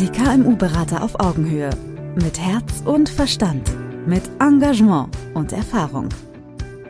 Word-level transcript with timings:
Die 0.00 0.08
KMU-Berater 0.08 1.02
auf 1.02 1.20
Augenhöhe. 1.20 1.68
Mit 2.14 2.40
Herz 2.40 2.82
und 2.86 3.10
Verstand. 3.10 3.70
Mit 4.06 4.22
Engagement 4.40 5.14
und 5.34 5.52
Erfahrung. 5.52 6.08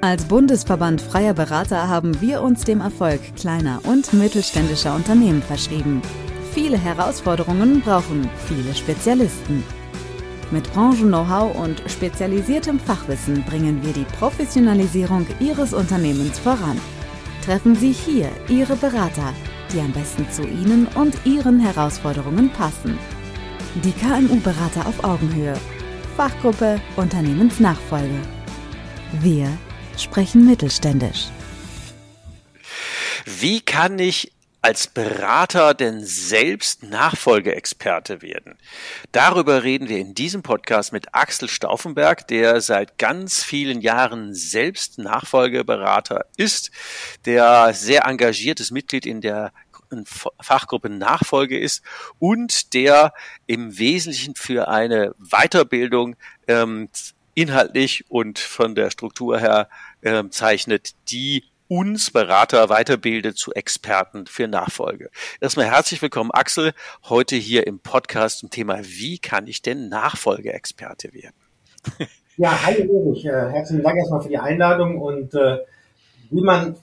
Als 0.01 0.25
Bundesverband 0.27 1.03
freier 1.03 1.35
Berater 1.35 1.88
haben 1.88 2.21
wir 2.21 2.41
uns 2.41 2.62
dem 2.62 2.81
Erfolg 2.81 3.19
kleiner 3.35 3.81
und 3.83 4.12
mittelständischer 4.12 4.95
Unternehmen 4.95 5.43
verschrieben. 5.43 6.03
Viele 6.53 6.79
Herausforderungen 6.79 7.81
brauchen 7.81 8.31
viele 8.46 8.73
Spezialisten. 8.77 9.64
Mit 10.52 10.72
Branchen-Know-how 10.72 11.56
und 11.56 11.82
spezialisiertem 11.90 12.79
Fachwissen 12.79 13.42
bringen 13.42 13.82
wir 13.82 13.92
die 13.92 14.06
Professionalisierung 14.20 15.27
Ihres 15.40 15.74
Unternehmens 15.74 16.38
voran. 16.38 16.80
Treffen 17.45 17.74
Sie 17.74 17.90
hier 17.90 18.29
Ihre 18.48 18.77
Berater, 18.77 19.34
die 19.73 19.80
am 19.80 19.93
besten 19.93 20.30
zu 20.30 20.43
Ihnen 20.43 20.87
und 20.95 21.14
Ihren 21.25 21.61
Herausforderungen 21.61 22.50
passen. 22.50 22.98
Die 23.84 23.93
KMU-Berater 23.93 24.87
auf 24.87 25.05
Augenhöhe. 25.05 25.55
Fachgruppe 26.16 26.80
Unternehmensnachfolge. 26.96 28.20
Wir 29.20 29.48
sprechen 29.96 30.45
mittelständisch. 30.45 31.29
Wie 33.24 33.60
kann 33.60 33.98
ich 33.98 34.33
als 34.62 34.87
Berater 34.87 35.74
denn 35.74 36.05
selbst 36.05 36.82
Nachfolgeexperte 36.82 38.23
werden? 38.23 38.56
Darüber 39.12 39.62
reden 39.64 39.88
wir 39.88 39.98
in 39.98 40.14
diesem 40.14 40.42
Podcast 40.42 40.92
mit 40.92 41.14
Axel 41.14 41.48
Stauffenberg, 41.48 42.27
der 42.28 42.60
seit 42.60 42.98
ganz 42.98 43.42
vielen 43.42 43.80
Jahren 43.80 44.34
selbst 44.34 44.98
Nachfolgeberater 44.98 46.27
ist, 46.37 46.70
der 47.24 47.73
sehr 47.73 48.06
engagiertes 48.06 48.70
Mitglied 48.70 49.06
in 49.06 49.20
der 49.20 49.52
Fachgruppe 50.41 50.88
Nachfolge 50.88 51.59
ist 51.59 51.82
und 52.18 52.74
der 52.74 53.12
im 53.46 53.79
Wesentlichen 53.79 54.37
für 54.37 54.68
eine 54.68 55.15
Weiterbildung 55.18 56.16
ähm, 56.46 56.88
inhaltlich 57.35 58.04
und 58.09 58.38
von 58.38 58.74
der 58.74 58.90
Struktur 58.90 59.38
her 59.38 59.68
äh, 60.02 60.23
zeichnet, 60.30 60.95
die 61.10 61.45
uns 61.71 62.10
Berater 62.10 62.68
weiterbildet 62.68 63.38
zu 63.38 63.52
Experten 63.52 64.26
für 64.26 64.49
Nachfolge. 64.49 65.09
Erstmal 65.41 65.66
herzlich 65.66 66.03
willkommen, 66.03 66.32
Axel, 66.32 66.72
heute 67.04 67.37
hier 67.37 67.65
im 67.69 67.78
Podcast 67.78 68.41
zum 68.41 68.50
Thema, 68.50 68.81
wie 68.82 69.19
kann 69.19 69.47
ich 69.47 69.62
denn 69.62 69.88
Nachfolgeexperte 69.88 71.15
werden? 71.15 71.37
Ja, 72.37 72.65
hi 72.65 72.75
Erich, 72.75 73.25
äh, 73.25 73.50
herzlichen 73.53 73.84
Dank 73.84 73.98
erstmal 73.98 74.22
für 74.22 74.31
die 74.31 74.38
Einladung 74.38 74.98
und 74.98 75.34
äh, 75.34 75.59
wie 76.31 76.41
man 76.41 76.75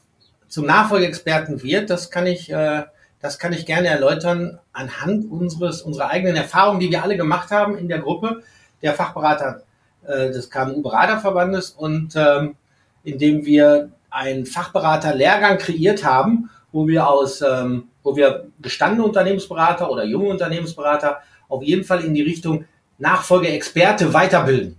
zum 0.48 0.66
Nachfolgeexperten 0.66 1.64
wird, 1.64 1.90
das 1.90 2.10
kann 2.10 2.26
ich, 2.26 2.50
äh, 2.50 2.84
das 3.20 3.40
kann 3.40 3.52
ich 3.52 3.66
gerne 3.66 3.88
erläutern 3.88 4.60
anhand 4.72 5.30
unseres, 5.30 5.82
unserer 5.82 6.12
eigenen 6.12 6.36
Erfahrungen, 6.38 6.80
die 6.80 6.92
wir 6.92 7.04
alle 7.04 7.18
gemacht 7.18 7.52
haben 7.52 7.78
in 7.78 7.90
der 7.90 8.00
Gruppe 8.00 8.44
der 8.82 8.94
Fachberater 8.94 9.64
äh, 10.06 10.32
des 10.32 10.50
KMU-Beraterverbandes 10.50 11.72
und 11.72 12.16
ähm, 12.16 12.56
indem 13.04 13.46
wir 13.46 13.92
einen 14.10 14.46
Fachberater-Lehrgang 14.46 15.58
kreiert 15.58 16.04
haben, 16.04 16.50
wo 16.72 16.88
wir 16.88 17.08
aus, 17.08 17.42
ähm, 17.42 17.90
wo 18.04 18.16
wir 18.16 18.48
gestandene 18.62 19.04
Unternehmensberater 19.04 19.90
oder 19.90 20.04
junge 20.06 20.30
Unternehmensberater 20.30 21.22
auf 21.50 21.64
jeden 21.64 21.84
Fall 21.84 22.04
in 22.04 22.14
die 22.14 22.22
Richtung 22.22 22.66
Nachfolgeexperte 22.98 24.14
weiterbilden. 24.14 24.78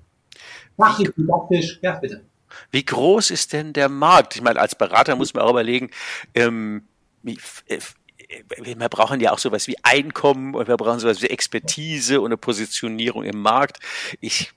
Fachlich, 0.76 1.10
didaktisch, 1.16 1.78
ja, 1.82 1.98
bitte. 1.98 2.24
Wie 2.70 2.84
groß 2.84 3.30
ist 3.30 3.52
denn 3.52 3.72
der 3.72 3.88
Markt? 3.88 4.36
Ich 4.36 4.42
meine, 4.42 4.60
als 4.60 4.74
Berater 4.74 5.16
muss 5.16 5.34
man 5.34 5.44
auch 5.44 5.50
überlegen, 5.50 5.90
ähm, 6.34 6.86
äh, 7.24 7.78
wir 8.58 8.76
brauchen 8.76 9.20
ja 9.20 9.32
auch 9.32 9.38
sowas 9.38 9.66
wie 9.68 9.76
Einkommen 9.82 10.54
und 10.54 10.68
wir 10.68 10.76
brauchen 10.76 11.00
sowas 11.00 11.22
wie 11.22 11.28
Expertise 11.28 12.20
und 12.20 12.26
eine 12.26 12.36
Positionierung 12.36 13.24
im 13.24 13.40
Markt. 13.40 13.78
Ich 14.20 14.52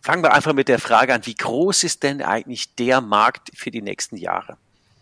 Fangen 0.00 0.22
wir 0.22 0.32
einfach 0.32 0.54
mit 0.54 0.68
der 0.68 0.78
Frage 0.78 1.12
an, 1.12 1.20
wie 1.24 1.34
groß 1.34 1.84
ist 1.84 2.02
denn 2.02 2.22
eigentlich 2.22 2.74
der 2.74 3.00
Markt 3.00 3.50
für 3.54 3.70
die 3.70 3.82
nächsten 3.82 4.16
Jahre? 4.16 4.56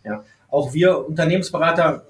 Ja, 0.05 0.25
auch 0.51 0.73
wir 0.73 1.07
Unternehmensberater 1.07 2.05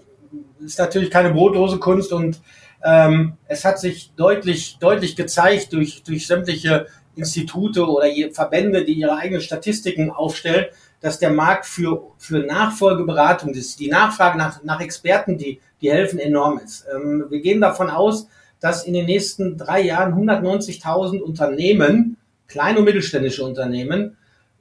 ist 0.64 0.78
natürlich 0.78 1.10
keine 1.10 1.30
brotlose 1.30 1.78
Kunst 1.78 2.12
und 2.12 2.40
ähm, 2.82 3.34
es 3.46 3.64
hat 3.64 3.78
sich 3.78 4.12
deutlich, 4.16 4.78
deutlich 4.78 5.16
gezeigt 5.16 5.72
durch, 5.72 6.02
durch 6.02 6.26
sämtliche 6.26 6.86
Institute 7.16 7.84
oder 7.86 8.06
Verbände, 8.32 8.84
die 8.84 8.94
ihre 8.94 9.16
eigenen 9.16 9.42
Statistiken 9.42 10.10
aufstellen, 10.10 10.66
dass 11.00 11.18
der 11.18 11.30
Markt 11.30 11.66
für, 11.66 12.02
für 12.18 12.38
Nachfolgeberatung, 12.38 13.52
die 13.52 13.88
Nachfrage 13.88 14.38
nach, 14.38 14.62
nach 14.62 14.80
Experten, 14.80 15.36
die, 15.36 15.60
die 15.80 15.90
helfen, 15.90 16.18
enorm 16.18 16.58
ist. 16.58 16.86
Ähm, 16.94 17.26
wir 17.28 17.40
gehen 17.40 17.60
davon 17.60 17.90
aus, 17.90 18.28
dass 18.60 18.84
in 18.84 18.94
den 18.94 19.06
nächsten 19.06 19.56
drei 19.56 19.80
Jahren 19.82 20.14
190.000 20.14 21.20
Unternehmen 21.20 22.16
kleine 22.48 22.80
und 22.80 22.84
mittelständische 22.84 23.44
Unternehmen 23.44 24.16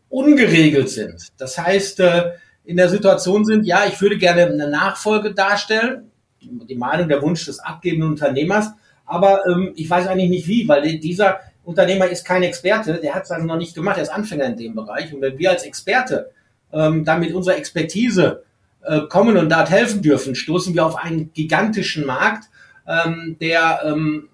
ungeregelt 0.09 0.89
sind. 0.89 1.27
Das 1.37 1.57
heißt, 1.57 1.99
äh, 2.01 2.31
in 2.63 2.77
der 2.77 2.89
Situation 2.89 3.45
sind, 3.45 3.65
ja, 3.65 3.85
ich 3.87 3.99
würde 4.01 4.17
gerne 4.17 4.45
eine 4.45 4.69
Nachfolge 4.69 5.33
darstellen, 5.33 6.11
die 6.41 6.75
Meinung, 6.75 7.07
der 7.07 7.21
Wunsch 7.21 7.45
des 7.45 7.59
abgebenden 7.59 8.09
Unternehmers, 8.09 8.71
aber 9.05 9.45
ähm, 9.47 9.71
ich 9.75 9.89
weiß 9.89 10.07
eigentlich 10.07 10.29
nicht 10.29 10.47
wie, 10.47 10.67
weil 10.67 10.99
dieser 10.99 11.39
Unternehmer 11.63 12.07
ist 12.07 12.25
kein 12.25 12.43
Experte, 12.43 12.95
der 12.95 13.15
hat 13.15 13.23
es 13.23 13.31
also 13.31 13.45
noch 13.45 13.57
nicht 13.57 13.73
gemacht, 13.73 13.97
er 13.97 14.03
ist 14.03 14.09
Anfänger 14.09 14.45
in 14.45 14.57
dem 14.57 14.75
Bereich. 14.75 15.13
Und 15.13 15.21
wenn 15.21 15.37
wir 15.37 15.51
als 15.51 15.63
Experte 15.63 16.31
ähm, 16.71 17.03
dann 17.03 17.19
mit 17.19 17.33
unserer 17.33 17.57
Expertise 17.57 18.43
äh, 18.83 19.01
kommen 19.09 19.37
und 19.37 19.49
dort 19.49 19.69
helfen 19.69 20.01
dürfen, 20.01 20.35
stoßen 20.35 20.73
wir 20.73 20.85
auf 20.85 20.95
einen 20.95 21.33
gigantischen 21.33 22.05
Markt, 22.05 22.45
ähm, 22.87 23.37
der 23.41 23.81
ähm, 23.85 24.29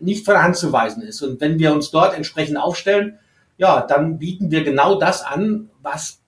nicht 0.00 0.24
von 0.24 0.34
der 0.34 0.42
Hand 0.42 0.56
zu 0.56 0.72
weisen 0.72 1.02
ist. 1.02 1.22
Und 1.22 1.40
wenn 1.40 1.58
wir 1.58 1.72
uns 1.72 1.90
dort 1.90 2.14
entsprechend 2.14 2.56
aufstellen, 2.56 3.18
ja, 3.56 3.80
dann 3.80 4.18
bieten 4.18 4.50
wir 4.50 4.64
genau 4.64 4.98
das 4.98 5.24
an, 5.24 5.70
was 5.82 6.20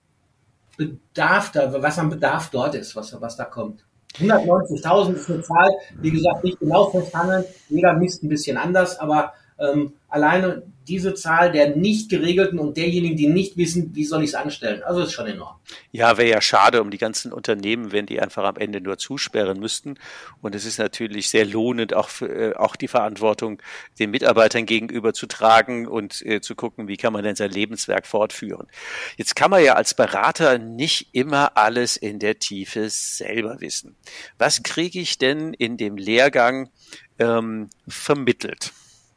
Bedarf 0.77 1.51
da, 1.51 1.81
was 1.81 1.99
am 1.99 2.09
Bedarf 2.09 2.49
dort 2.49 2.75
ist, 2.75 2.95
was, 2.95 3.19
was 3.21 3.35
da 3.35 3.45
kommt. 3.45 3.85
190.000 4.15 5.13
ist 5.13 5.29
eine 5.29 5.41
Zahl, 5.41 5.69
wie 6.01 6.11
gesagt, 6.11 6.43
nicht 6.43 6.59
genau 6.59 6.89
festhandeln. 6.89 7.45
Jeder 7.69 7.93
misst 7.93 8.23
ein 8.23 8.29
bisschen 8.29 8.57
anders, 8.57 8.99
aber 8.99 9.33
ähm, 9.57 9.93
alleine 10.11 10.63
diese 10.87 11.13
Zahl 11.13 11.51
der 11.51 11.75
nicht 11.75 12.09
geregelten 12.09 12.59
und 12.59 12.75
derjenigen, 12.75 13.15
die 13.15 13.27
nicht 13.27 13.55
wissen, 13.55 13.95
wie 13.95 14.03
soll 14.03 14.23
ich 14.23 14.31
es 14.31 14.35
anstellen. 14.35 14.83
Also 14.83 15.01
ist 15.01 15.13
schon 15.13 15.27
enorm. 15.27 15.55
Ja, 15.91 16.17
wäre 16.17 16.29
ja 16.29 16.41
schade 16.41 16.81
um 16.81 16.91
die 16.91 16.97
ganzen 16.97 17.31
Unternehmen, 17.31 17.93
wenn 17.93 18.07
die 18.07 18.19
einfach 18.19 18.43
am 18.43 18.57
Ende 18.57 18.81
nur 18.81 18.97
zusperren 18.97 19.59
müssten. 19.59 19.95
Und 20.41 20.53
es 20.53 20.65
ist 20.65 20.79
natürlich 20.79 21.29
sehr 21.29 21.45
lohnend, 21.45 21.93
auch, 21.93 22.09
für, 22.09 22.27
äh, 22.27 22.55
auch 22.55 22.75
die 22.75 22.89
Verantwortung 22.89 23.61
den 23.99 24.11
Mitarbeitern 24.11 24.65
gegenüber 24.65 25.13
zu 25.13 25.27
tragen 25.27 25.87
und 25.87 26.25
äh, 26.25 26.41
zu 26.41 26.55
gucken, 26.55 26.89
wie 26.89 26.97
kann 26.97 27.13
man 27.13 27.23
denn 27.23 27.35
sein 27.35 27.51
Lebenswerk 27.51 28.05
fortführen. 28.05 28.67
Jetzt 29.15 29.35
kann 29.35 29.51
man 29.51 29.63
ja 29.63 29.75
als 29.75 29.93
Berater 29.93 30.57
nicht 30.57 31.09
immer 31.13 31.55
alles 31.55 31.95
in 31.95 32.19
der 32.19 32.39
Tiefe 32.39 32.89
selber 32.89 33.61
wissen. 33.61 33.95
Was 34.37 34.61
kriege 34.61 34.99
ich 34.99 35.19
denn 35.19 35.53
in 35.53 35.77
dem 35.77 35.95
Lehrgang 35.95 36.69
ähm, 37.17 37.69
vermittelt? 37.87 38.73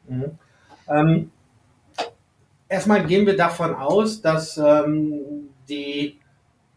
Mhm. 0.07 0.39
Ähm, 0.89 1.31
erstmal 2.69 3.05
gehen 3.05 3.25
wir 3.25 3.37
davon 3.37 3.75
aus, 3.75 4.21
dass 4.21 4.57
ähm, 4.57 5.49
die 5.69 6.19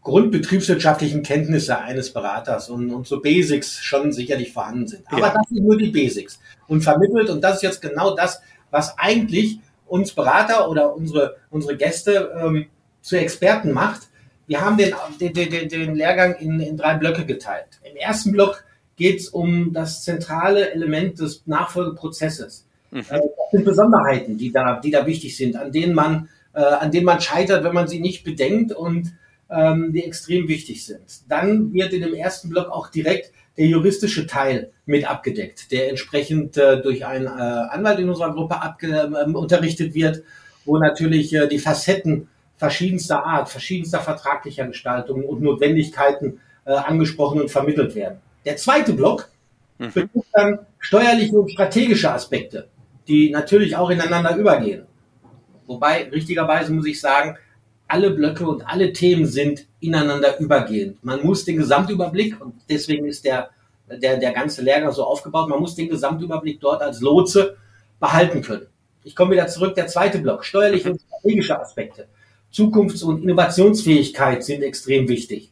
grundbetriebswirtschaftlichen 0.01 1.23
Kenntnisse 1.23 1.77
eines 1.77 2.13
Beraters 2.13 2.69
und, 2.69 2.91
und 2.91 3.05
so 3.05 3.21
Basics 3.21 3.83
schon 3.83 4.11
sicherlich 4.11 4.53
vorhanden 4.53 4.87
sind. 4.87 5.03
Aber 5.07 5.27
ja. 5.27 5.33
das 5.33 5.49
sind 5.49 5.65
nur 5.65 5.77
die 5.77 5.89
Basics 5.89 6.39
und 6.67 6.81
vermittelt 6.81 7.29
und 7.29 7.43
das 7.43 7.57
ist 7.57 7.63
jetzt 7.63 7.81
genau 7.81 8.15
das, 8.15 8.41
was 8.71 8.97
eigentlich 8.97 9.59
uns 9.87 10.13
Berater 10.13 10.69
oder 10.69 10.95
unsere, 10.95 11.37
unsere 11.49 11.75
Gäste 11.75 12.31
ähm, 12.41 12.67
zu 13.01 13.17
Experten 13.17 13.71
macht. 13.71 14.07
Wir 14.47 14.61
haben 14.61 14.77
den, 14.77 14.93
den, 15.19 15.33
den, 15.33 15.69
den 15.69 15.95
Lehrgang 15.95 16.35
in, 16.35 16.59
in 16.59 16.77
drei 16.77 16.95
Blöcke 16.95 17.25
geteilt. 17.25 17.79
Im 17.83 17.97
ersten 17.97 18.31
Block 18.31 18.63
geht 18.95 19.19
es 19.19 19.29
um 19.29 19.73
das 19.73 20.03
zentrale 20.03 20.71
Element 20.71 21.19
des 21.19 21.43
Nachfolgeprozesses. 21.45 22.65
Mhm. 22.91 22.99
Äh, 22.99 23.03
das 23.09 23.51
sind 23.51 23.65
Besonderheiten, 23.65 24.37
die 24.37 24.51
da, 24.51 24.79
die 24.79 24.91
da 24.91 25.05
wichtig 25.05 25.35
sind, 25.35 25.55
an 25.55 25.71
denen 25.71 25.93
man, 25.93 26.29
äh, 26.53 26.61
an 26.61 26.91
denen 26.91 27.05
man 27.05 27.21
scheitert, 27.21 27.63
wenn 27.63 27.73
man 27.73 27.87
sie 27.87 27.99
nicht 27.99 28.23
bedenkt 28.23 28.71
und 28.71 29.13
ähm, 29.49 29.91
die 29.93 30.03
extrem 30.03 30.47
wichtig 30.47 30.85
sind. 30.85 31.01
Dann 31.27 31.73
wird 31.73 31.93
in 31.93 32.01
dem 32.01 32.13
ersten 32.13 32.49
Block 32.49 32.69
auch 32.69 32.89
direkt 32.89 33.31
der 33.57 33.67
juristische 33.67 34.27
Teil 34.27 34.71
mit 34.85 35.09
abgedeckt, 35.09 35.71
der 35.71 35.89
entsprechend 35.89 36.57
äh, 36.57 36.81
durch 36.81 37.05
einen 37.05 37.25
äh, 37.25 37.29
Anwalt 37.29 37.99
in 37.99 38.09
unserer 38.09 38.33
Gruppe 38.33 38.61
abge 38.61 38.87
äh, 38.87 39.31
unterrichtet 39.31 39.93
wird, 39.93 40.23
wo 40.65 40.77
natürlich 40.77 41.33
äh, 41.33 41.47
die 41.47 41.59
Facetten 41.59 42.29
verschiedenster 42.57 43.25
Art, 43.25 43.49
verschiedenster 43.49 43.99
vertraglicher 43.99 44.67
Gestaltungen 44.67 45.25
und 45.25 45.41
Notwendigkeiten 45.41 46.39
äh, 46.65 46.71
angesprochen 46.71 47.41
und 47.41 47.49
vermittelt 47.49 47.95
werden. 47.95 48.19
Der 48.45 48.57
zweite 48.57 48.93
Block 48.93 49.29
mhm. 49.77 49.91
betrifft 49.91 50.29
dann 50.33 50.59
steuerliche 50.79 51.37
und 51.37 51.51
strategische 51.51 52.11
Aspekte 52.11 52.67
die 53.09 53.29
natürlich 53.29 53.75
auch 53.75 53.89
ineinander 53.89 54.37
übergehen. 54.37 54.83
Wobei, 55.67 56.07
richtigerweise 56.09 56.71
muss 56.71 56.87
ich 56.87 57.01
sagen, 57.01 57.35
alle 57.87 58.11
Blöcke 58.11 58.47
und 58.47 58.65
alle 58.65 58.93
Themen 58.93 59.25
sind 59.25 59.65
ineinander 59.81 60.39
übergehend. 60.39 61.03
Man 61.03 61.25
muss 61.25 61.43
den 61.43 61.57
Gesamtüberblick, 61.57 62.39
und 62.39 62.53
deswegen 62.69 63.05
ist 63.05 63.25
der 63.25 63.49
der, 63.97 64.17
der 64.17 64.31
ganze 64.31 64.61
Lehrgang 64.61 64.91
so 64.91 65.03
aufgebaut. 65.03 65.49
Man 65.49 65.59
muss 65.59 65.75
den 65.75 65.89
Gesamtüberblick 65.89 66.59
dort 66.59 66.81
als 66.81 67.01
Lotse 67.01 67.57
behalten 67.99 68.41
können. 68.41 68.67
Ich 69.03 69.15
komme 69.15 69.31
wieder 69.31 69.47
zurück, 69.47 69.75
der 69.75 69.87
zweite 69.87 70.19
Block, 70.19 70.45
steuerliche 70.45 70.91
und 70.91 71.01
strategische 71.01 71.59
Aspekte. 71.59 72.07
Zukunfts- 72.51 73.03
und 73.03 73.23
Innovationsfähigkeit 73.23 74.43
sind 74.43 74.63
extrem 74.63 75.07
wichtig. 75.07 75.51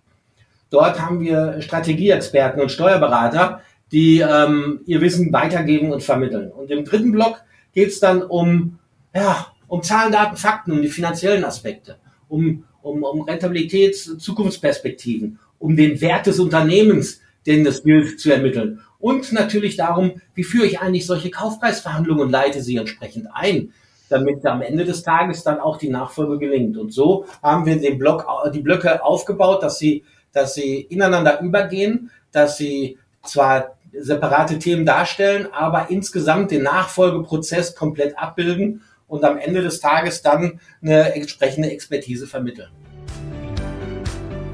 Dort 0.69 0.99
haben 0.99 1.21
wir 1.21 1.61
Strategieexperten 1.61 2.61
und 2.61 2.71
Steuerberater, 2.71 3.61
die 3.91 4.19
ähm, 4.19 4.81
ihr 4.85 4.99
Wissen 4.99 5.31
weitergeben 5.31 5.91
und 5.93 6.03
vermitteln. 6.03 6.51
Und 6.51 6.69
im 6.71 6.83
dritten 6.83 7.11
Block 7.11 7.41
geht 7.73 7.89
es 7.89 7.99
dann 7.99 8.23
um, 8.23 8.79
ja, 9.13 9.47
um 9.67 9.83
Zahlen, 9.83 10.11
Daten, 10.11 10.37
Fakten, 10.37 10.71
um 10.71 10.81
die 10.81 10.87
finanziellen 10.87 11.43
Aspekte, 11.43 11.97
um, 12.27 12.63
um, 12.81 13.03
um 13.03 13.21
Rentabilitäts-, 13.27 14.17
Zukunftsperspektiven, 14.17 15.39
um 15.59 15.75
den 15.75 15.99
Wert 16.01 16.27
des 16.27 16.39
Unternehmens, 16.39 17.21
den 17.45 17.65
es 17.65 17.83
gilt 17.83 18.19
zu 18.19 18.31
ermitteln. 18.31 18.81
Und 18.99 19.31
natürlich 19.31 19.77
darum, 19.77 20.21
wie 20.33 20.43
führe 20.43 20.65
ich 20.65 20.79
eigentlich 20.79 21.05
solche 21.05 21.29
Kaufpreisverhandlungen 21.29 22.23
und 22.23 22.31
leite 22.31 22.61
sie 22.61 22.77
entsprechend 22.77 23.27
ein, 23.33 23.73
damit 24.09 24.45
am 24.45 24.61
Ende 24.61 24.85
des 24.85 25.03
Tages 25.03 25.43
dann 25.43 25.59
auch 25.59 25.77
die 25.77 25.89
Nachfolge 25.89 26.39
gelingt. 26.39 26.77
Und 26.77 26.93
so 26.93 27.25
haben 27.43 27.65
wir 27.65 27.77
den 27.77 27.97
Block, 27.97 28.25
die 28.53 28.61
Blöcke 28.61 29.03
aufgebaut, 29.03 29.63
dass 29.63 29.79
sie, 29.79 30.03
dass 30.33 30.55
sie 30.55 30.81
ineinander 30.81 31.41
übergehen, 31.41 32.09
dass 32.31 32.57
sie 32.57 32.97
zwar 33.23 33.76
separate 33.99 34.59
Themen 34.59 34.85
darstellen, 34.85 35.47
aber 35.51 35.89
insgesamt 35.89 36.51
den 36.51 36.63
Nachfolgeprozess 36.63 37.75
komplett 37.75 38.17
abbilden 38.17 38.81
und 39.07 39.23
am 39.23 39.37
Ende 39.37 39.61
des 39.61 39.79
Tages 39.79 40.21
dann 40.21 40.59
eine 40.81 41.13
entsprechende 41.13 41.71
Expertise 41.71 42.27
vermitteln. 42.27 42.69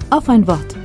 Auf 0.09 0.29
ein 0.29 0.45
Wort. 0.47 0.75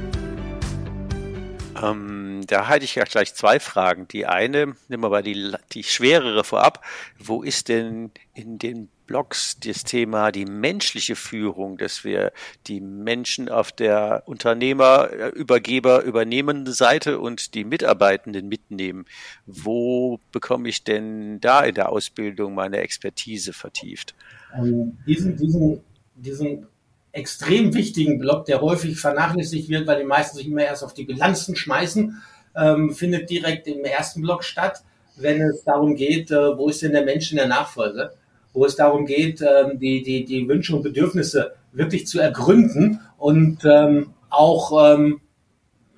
Ähm, 1.83 2.41
da 2.47 2.67
hatte 2.67 2.85
ich 2.85 2.95
ja 2.95 3.05
gleich 3.05 3.35
zwei 3.35 3.61
Fragen. 3.61 4.09
Die 4.09 4.27
eine, 4.27 4.75
nehmen 4.89 5.03
wir 5.03 5.11
mal 5.11 5.23
die, 5.23 5.53
die 5.73 5.85
schwerere 5.85 6.45
vorab. 6.45 6.85
Wo 7.19 7.43
ist 7.43 7.69
denn 7.69 8.11
in 8.35 8.59
den 8.59 8.89
Blogs 9.09 9.59
das 9.59 9.83
Thema 9.83 10.31
die 10.31 10.45
menschliche 10.45 11.17
Führung, 11.17 11.79
dass 11.79 12.05
wir 12.05 12.31
die 12.69 12.81
Menschen 12.81 13.49
auf 13.49 13.73
der 13.73 14.23
Unternehmer, 14.27 15.11
Übergeber, 15.35 16.05
übernehmenden 16.05 16.73
Seite 16.73 17.19
und 17.19 17.55
die 17.55 17.65
Mitarbeitenden 17.65 18.49
mitnehmen. 18.49 19.07
Wo 19.47 20.21
bekomme 20.31 20.69
ich 20.69 20.85
denn 20.85 21.41
da 21.41 21.65
in 21.65 21.75
der 21.75 21.89
Ausbildung 21.89 22.55
meine 22.55 22.77
Expertise 22.77 23.53
vertieft? 23.53 24.15
Ähm, 24.57 24.97
diesen, 25.07 25.37
diesen, 25.37 25.81
diesen 26.15 26.67
extrem 27.13 27.75
wichtigen 27.75 28.19
Block, 28.19 28.45
der 28.45 28.61
häufig 28.61 29.01
vernachlässigt 29.01 29.69
wird, 29.69 29.87
weil 29.87 29.99
die 29.99 30.07
meisten 30.07 30.37
sich 30.37 30.47
immer 30.47 30.65
erst 30.65 30.85
auf 30.85 30.95
die 30.95 31.05
Bilanzen 31.05 31.57
schmeißen, 31.57 32.23
ähm, 32.55 32.95
findet 32.95 33.31
direkt 33.31 33.67
im 33.67 33.85
ersten 33.85 34.21
Block 34.21 34.45
statt, 34.45 34.83
wenn 35.17 35.41
es 35.41 35.65
darum 35.65 35.97
geht, 35.97 36.31
äh, 36.31 36.57
wo 36.57 36.69
ist 36.69 36.83
denn 36.83 36.93
der 36.93 37.05
Mensch 37.05 37.31
in 37.31 37.39
der 37.39 37.49
Nachfolge, 37.49 38.13
wo 38.53 38.65
es 38.65 38.77
darum 38.77 39.07
geht, 39.07 39.41
ähm, 39.43 39.79
die, 39.79 40.03
die, 40.03 40.25
die 40.25 40.49
Wünsche 40.49 40.75
und 40.75 40.83
Bedürfnisse 40.83 41.55
wirklich 41.73 42.07
zu 42.07 42.19
ergründen 42.19 43.01
und 43.17 43.65
ähm, 43.65 44.15
auch 44.31 44.95
ähm, 44.95 45.21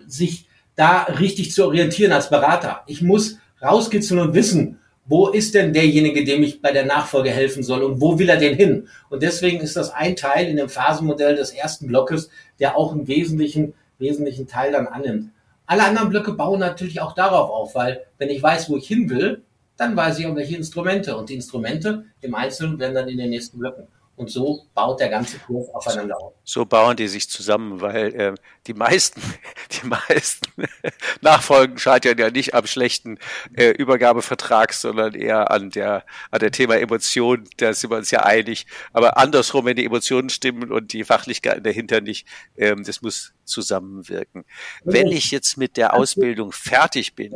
sich 0.06 0.46
da 0.76 1.02
richtig 1.02 1.52
zu 1.52 1.64
orientieren 1.66 2.12
als 2.12 2.30
Berater. 2.30 2.82
Ich 2.86 3.02
muss 3.02 3.38
rauskitzeln 3.62 4.20
und 4.20 4.34
wissen, 4.34 4.78
wo 5.06 5.28
ist 5.28 5.54
denn 5.54 5.72
derjenige, 5.72 6.24
dem 6.24 6.42
ich 6.42 6.62
bei 6.62 6.72
der 6.72 6.86
Nachfolge 6.86 7.30
helfen 7.30 7.62
soll 7.62 7.82
und 7.82 8.00
wo 8.00 8.18
will 8.18 8.28
er 8.28 8.36
denn 8.36 8.54
hin? 8.54 8.88
Und 9.08 9.22
deswegen 9.22 9.60
ist 9.60 9.76
das 9.76 9.90
ein 9.90 10.14
Teil 10.14 10.46
in 10.46 10.56
dem 10.56 10.68
Phasenmodell 10.68 11.34
des 11.34 11.50
ersten 11.50 11.88
Blockes, 11.88 12.30
der 12.60 12.76
auch 12.76 12.92
einen 12.92 13.08
wesentlichen, 13.08 13.74
wesentlichen 13.98 14.46
Teil 14.46 14.72
dann 14.72 14.86
annimmt. 14.86 15.30
Alle 15.66 15.84
anderen 15.84 16.10
Blöcke 16.10 16.32
bauen 16.32 16.60
natürlich 16.60 17.00
auch 17.00 17.14
darauf 17.14 17.50
auf, 17.50 17.74
weil 17.74 18.02
wenn 18.18 18.28
ich 18.28 18.42
weiß, 18.42 18.70
wo 18.70 18.76
ich 18.76 18.86
hin 18.86 19.10
will, 19.10 19.42
dann 19.80 19.96
weiß 19.96 20.18
ich 20.18 20.26
auch 20.26 20.36
welche 20.36 20.56
Instrumente. 20.56 21.16
Und 21.16 21.30
die 21.30 21.34
Instrumente 21.34 22.04
im 22.20 22.34
Einzelnen 22.34 22.78
werden 22.78 22.94
dann 22.94 23.08
in 23.08 23.16
den 23.16 23.30
nächsten 23.30 23.58
Blöcken. 23.58 23.88
Und 24.14 24.30
so 24.30 24.66
baut 24.74 25.00
der 25.00 25.08
ganze 25.08 25.38
Kurs 25.38 25.70
aufeinander 25.70 26.20
auf. 26.20 26.34
So 26.44 26.66
bauen 26.66 26.94
die 26.94 27.08
sich 27.08 27.30
zusammen, 27.30 27.80
weil 27.80 28.14
äh, 28.14 28.34
die 28.66 28.74
meisten, 28.74 29.22
die 29.82 29.86
meisten 29.86 30.46
Nachfolgen 31.22 31.78
scheitern 31.78 32.18
ja 32.18 32.30
nicht 32.30 32.52
am 32.52 32.66
schlechten 32.66 33.18
äh, 33.56 33.70
Übergabevertrag, 33.70 34.74
sondern 34.74 35.14
eher 35.14 35.50
an 35.50 35.70
der 35.70 36.04
an 36.30 36.40
der 36.40 36.50
Thema 36.50 36.78
Emotion. 36.78 37.48
Da 37.56 37.72
sind 37.72 37.88
wir 37.88 37.96
uns 37.96 38.10
ja 38.10 38.22
einig. 38.22 38.66
Aber 38.92 39.16
andersrum, 39.16 39.64
wenn 39.64 39.76
die 39.76 39.86
Emotionen 39.86 40.28
stimmen 40.28 40.70
und 40.70 40.92
die 40.92 41.04
Fachlichkeit 41.04 41.64
dahinter 41.64 42.02
nicht, 42.02 42.26
ähm, 42.58 42.84
das 42.84 43.00
muss 43.00 43.32
zusammenwirken. 43.46 44.44
Wenn 44.84 45.06
ich 45.06 45.30
jetzt 45.30 45.56
mit 45.56 45.78
der 45.78 45.94
Ausbildung 45.94 46.52
fertig 46.52 47.14
bin, 47.14 47.32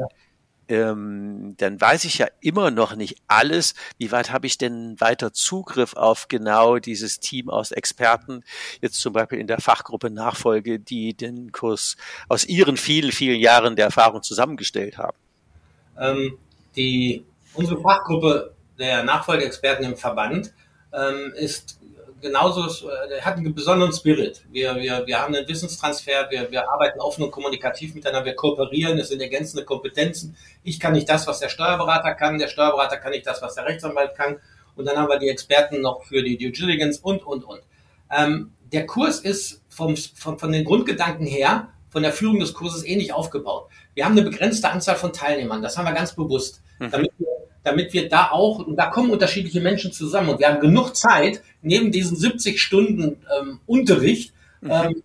ähm, 0.69 1.55
dann 1.59 1.81
weiß 1.81 2.05
ich 2.05 2.19
ja 2.19 2.27
immer 2.41 2.71
noch 2.71 2.97
nicht 2.97 3.19
alles. 3.27 3.75
Wie 3.99 4.13
weit 4.13 4.31
habe 4.31 4.47
ich 4.47 4.59
denn 4.59 5.01
weiter 5.01 5.33
Zugriff 5.33 5.95
auf 5.95 6.29
genau 6.29 6.79
dieses 6.79 7.21
Team 7.21 7.51
aus 7.51 7.73
Experten, 7.73 8.45
jetzt 8.81 9.01
zum 9.01 9.13
Beispiel 9.13 9.39
in 9.39 9.47
der 9.47 9.61
Fachgruppe 9.61 10.11
Nachfolge, 10.11 10.79
die 10.79 11.15
den 11.15 11.53
Kurs 11.53 11.97
aus 12.29 12.45
ihren 12.45 12.77
vielen, 12.77 13.13
vielen 13.13 13.41
Jahren 13.41 13.77
der 13.77 13.87
Erfahrung 13.87 14.23
zusammengestellt 14.23 14.99
haben? 14.99 15.17
Ähm, 15.99 16.39
die, 16.77 17.25
unsere 17.55 17.81
Fachgruppe 17.81 18.55
der 18.79 19.05
Nachfolgeexperten 19.05 19.85
im 19.85 19.97
Verband 19.97 20.53
ähm, 20.93 21.33
ist 21.37 21.79
genauso, 22.25 22.89
äh, 22.89 23.21
hat 23.21 23.37
einen 23.37 23.55
besonderen 23.55 23.93
Spirit. 23.93 24.43
Wir, 24.51 24.75
wir, 24.77 25.07
wir 25.07 25.21
haben 25.21 25.35
einen 25.35 25.47
Wissenstransfer, 25.47 26.29
wir, 26.31 26.51
wir 26.51 26.69
arbeiten 26.69 26.99
offen 26.99 27.23
und 27.23 27.31
kommunikativ 27.31 27.95
miteinander, 27.95 28.25
wir 28.25 28.35
kooperieren, 28.35 28.99
es 28.99 29.11
sind 29.11 29.21
ergänzende 29.21 29.65
Kompetenzen. 29.65 30.35
Ich 30.65 30.81
kann 30.81 30.95
nicht 30.95 31.09
das, 31.09 31.27
was 31.27 31.39
der 31.39 31.51
Steuerberater 31.51 32.15
kann, 32.15 32.39
der 32.39 32.49
Steuerberater 32.49 32.97
kann 32.97 33.13
nicht 33.13 33.27
das, 33.27 33.43
was 33.43 33.55
der 33.55 33.67
Rechtsanwalt 33.67 34.15
kann. 34.17 34.39
Und 34.75 34.87
dann 34.87 34.97
haben 34.97 35.09
wir 35.09 35.19
die 35.19 35.29
Experten 35.29 35.83
noch 35.83 36.03
für 36.05 36.23
die 36.23 36.37
Due 36.37 36.51
Diligence 36.51 36.99
und, 36.99 37.25
und, 37.25 37.45
und. 37.45 37.61
Ähm, 38.11 38.53
der 38.73 38.87
Kurs 38.87 39.21
ist 39.21 39.63
vom, 39.69 39.97
von, 39.97 40.39
von 40.39 40.51
den 40.51 40.65
Grundgedanken 40.65 41.27
her, 41.27 41.69
von 41.91 42.03
der 42.03 42.13
Führung 42.13 42.41
des 42.41 42.55
Kurses 42.55 42.85
ähnlich 42.85 43.13
aufgebaut. 43.13 43.69
Wir 43.95 44.05
haben 44.05 44.13
eine 44.13 44.23
begrenzte 44.23 44.69
Anzahl 44.71 44.97
von 44.97 45.13
Teilnehmern, 45.13 45.63
das 45.63 45.79
haben 45.79 45.85
wir 45.85 45.93
ganz 45.93 46.17
bewusst, 46.17 46.63
mhm. 46.81 46.91
damit 46.91 47.13
wir 47.19 47.29
damit 47.65 47.93
wir 47.93 48.09
da 48.09 48.31
auch, 48.31 48.59
und 48.59 48.77
da 48.77 48.87
kommen 48.87 49.11
unterschiedliche 49.11 49.61
Menschen 49.61 49.91
zusammen 49.91 50.29
und 50.29 50.39
wir 50.39 50.49
haben 50.49 50.61
genug 50.61 50.95
Zeit, 50.95 51.43
neben 51.63 51.91
diesen 51.91 52.17
70 52.17 52.61
Stunden 52.61 53.25
ähm, 53.41 53.61
Unterricht 53.67 54.33
mhm. 54.61 54.71
ähm, 54.71 55.03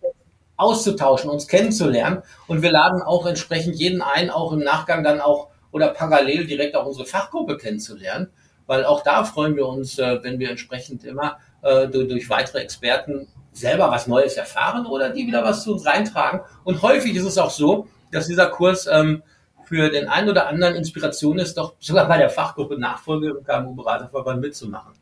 auszutauschen, 0.58 1.30
uns 1.30 1.48
kennenzulernen 1.48 2.22
und 2.48 2.62
wir 2.62 2.72
laden 2.72 3.02
auch 3.02 3.26
entsprechend 3.26 3.76
jeden 3.76 4.02
ein, 4.02 4.30
auch 4.30 4.52
im 4.52 4.60
Nachgang 4.60 5.04
dann 5.04 5.22
auch 5.22 5.48
oder 5.72 5.90
parallel 5.90 6.46
direkt 6.46 6.76
auch 6.76 6.86
unsere 6.86 7.06
Fachgruppe 7.06 7.58
kennenzulernen, 7.58 8.28
weil 8.68 8.84
auch 8.84 9.04
da 9.04 9.24
freuen 9.24 9.56
wir 9.56 9.66
uns, 9.68 9.98
äh, 9.98 10.22
wenn 10.22 10.39
wir 10.39 10.50
entsprechend 10.50 11.06
immer 11.06 11.38
äh, 11.62 11.88
durch, 11.88 12.10
durch 12.10 12.30
weitere 12.30 12.60
Experten 12.60 13.28
selber 13.54 13.89
was 13.92 14.08
Neues 14.08 14.36
erfahren 14.36 14.86
oder 14.86 15.10
die 15.10 15.28
wieder 15.28 15.44
was 15.44 15.63
zu 15.63 15.74
uns 15.74 15.86
reintragen. 15.86 16.42
Und 16.63 16.82
häufig 16.82 17.16
ist 17.16 17.25
es 17.25 17.38
auch 17.38 17.50
so, 17.50 17.88
dass 18.12 18.28
dieser 18.28 18.48
Kurs 18.48 18.88
ähm, 18.88 19.24
für 19.70 19.90
den 19.90 20.08
einen 20.08 20.30
oder 20.30 20.48
anderen 20.48 20.76
Inspiration 20.76 21.38
ist, 21.38 21.56
doch 21.56 21.76
sogar 21.80 22.08
bei 22.08 22.18
der 22.18 22.32
Fachgruppe 22.32 22.80
Nachfolge 22.80 23.30
im 23.38 23.44
KMU-Beraterverband 23.44 24.42
mitzumachen. 24.42 24.94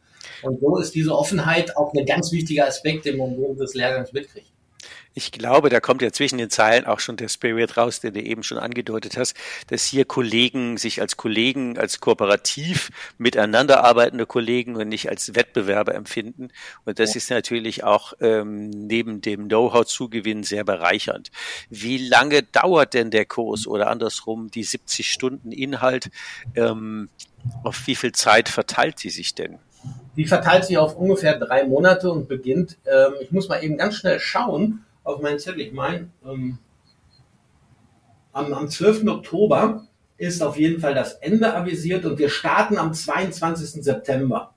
Und 0.44 0.60
so 0.60 0.78
ist 0.78 0.94
diese 0.94 1.18
Offenheit 1.18 1.76
auch 1.78 1.94
ein 1.94 2.06
ganz 2.06 2.34
wichtiger 2.34 2.68
Aspekt, 2.68 3.06
den 3.06 3.18
man 3.18 3.38
während 3.40 3.60
des 3.62 3.74
Lehrgangs 3.74 4.12
mitkriegt. 4.12 4.52
Ich 5.18 5.32
glaube, 5.32 5.70
da 5.70 5.80
kommt 5.80 6.04
ja 6.04 6.12
zwischen 6.12 6.38
den 6.38 6.52
Zeilen 6.52 6.86
auch 6.86 7.00
schon 7.00 7.18
der 7.18 7.28
Spirit 7.28 7.76
raus, 7.76 8.02
den 8.02 8.14
du 8.14 8.22
eben 8.22 8.44
schon 8.44 8.60
angedeutet 8.60 9.18
hast, 9.18 9.36
dass 9.66 9.84
hier 9.84 10.06
Kollegen 10.06 10.78
sich 10.78 11.02
als 11.02 11.18
Kollegen, 11.18 11.76
als 11.76 12.00
kooperativ 12.00 12.92
miteinander 13.18 13.84
arbeitende 13.84 14.28
Kollegen 14.28 14.76
und 14.76 14.90
nicht 14.90 15.10
als 15.10 15.34
Wettbewerber 15.34 15.96
empfinden. 15.96 16.50
Und 16.86 17.00
das 17.00 17.16
ja. 17.16 17.18
ist 17.18 17.32
natürlich 17.32 17.84
auch 17.84 18.14
ähm, 18.22 18.70
neben 18.70 19.20
dem 19.22 19.48
Know-how-Zugewinn 19.48 20.44
sehr 20.44 20.64
bereichernd. 20.64 21.32
Wie 21.72 21.98
lange 21.98 22.44
dauert 22.44 22.94
denn 22.94 23.10
der 23.10 23.26
Kurs 23.26 23.66
oder 23.66 23.90
andersrum 23.90 24.52
die 24.52 24.64
70 24.64 25.12
Stunden 25.12 25.52
Inhalt? 25.52 26.12
Ähm, 26.54 27.10
auf 27.64 27.88
wie 27.88 27.96
viel 27.96 28.12
Zeit 28.12 28.50
verteilt 28.50 29.00
sie 29.00 29.10
sich 29.10 29.34
denn? 29.34 29.58
Die 30.16 30.28
verteilt 30.28 30.66
sich 30.66 30.78
auf 30.78 30.96
ungefähr 30.96 31.40
drei 31.40 31.64
Monate 31.64 32.12
und 32.12 32.28
beginnt, 32.28 32.78
ähm, 32.86 33.14
ich 33.20 33.32
muss 33.32 33.50
mal 33.50 33.64
eben 33.64 33.78
ganz 33.78 33.96
schnell 33.96 34.20
schauen, 34.20 34.84
auf 35.08 35.22
meinen 35.22 35.40
Zettel. 35.40 35.62
Ich 35.62 35.74
meine, 35.74 36.10
ähm, 36.26 36.60
am, 38.34 38.54
am 38.54 38.70
12. 38.70 39.08
Oktober 39.08 39.88
ist 40.18 40.42
auf 40.42 40.58
jeden 40.58 40.82
Fall 40.82 40.94
das 40.94 41.14
Ende 41.14 41.56
avisiert 41.56 42.06
und 42.06 42.20
wir 42.20 42.30
starten 42.30 42.78
am 42.78 42.94
22. 42.94 43.84
September. 43.84 44.54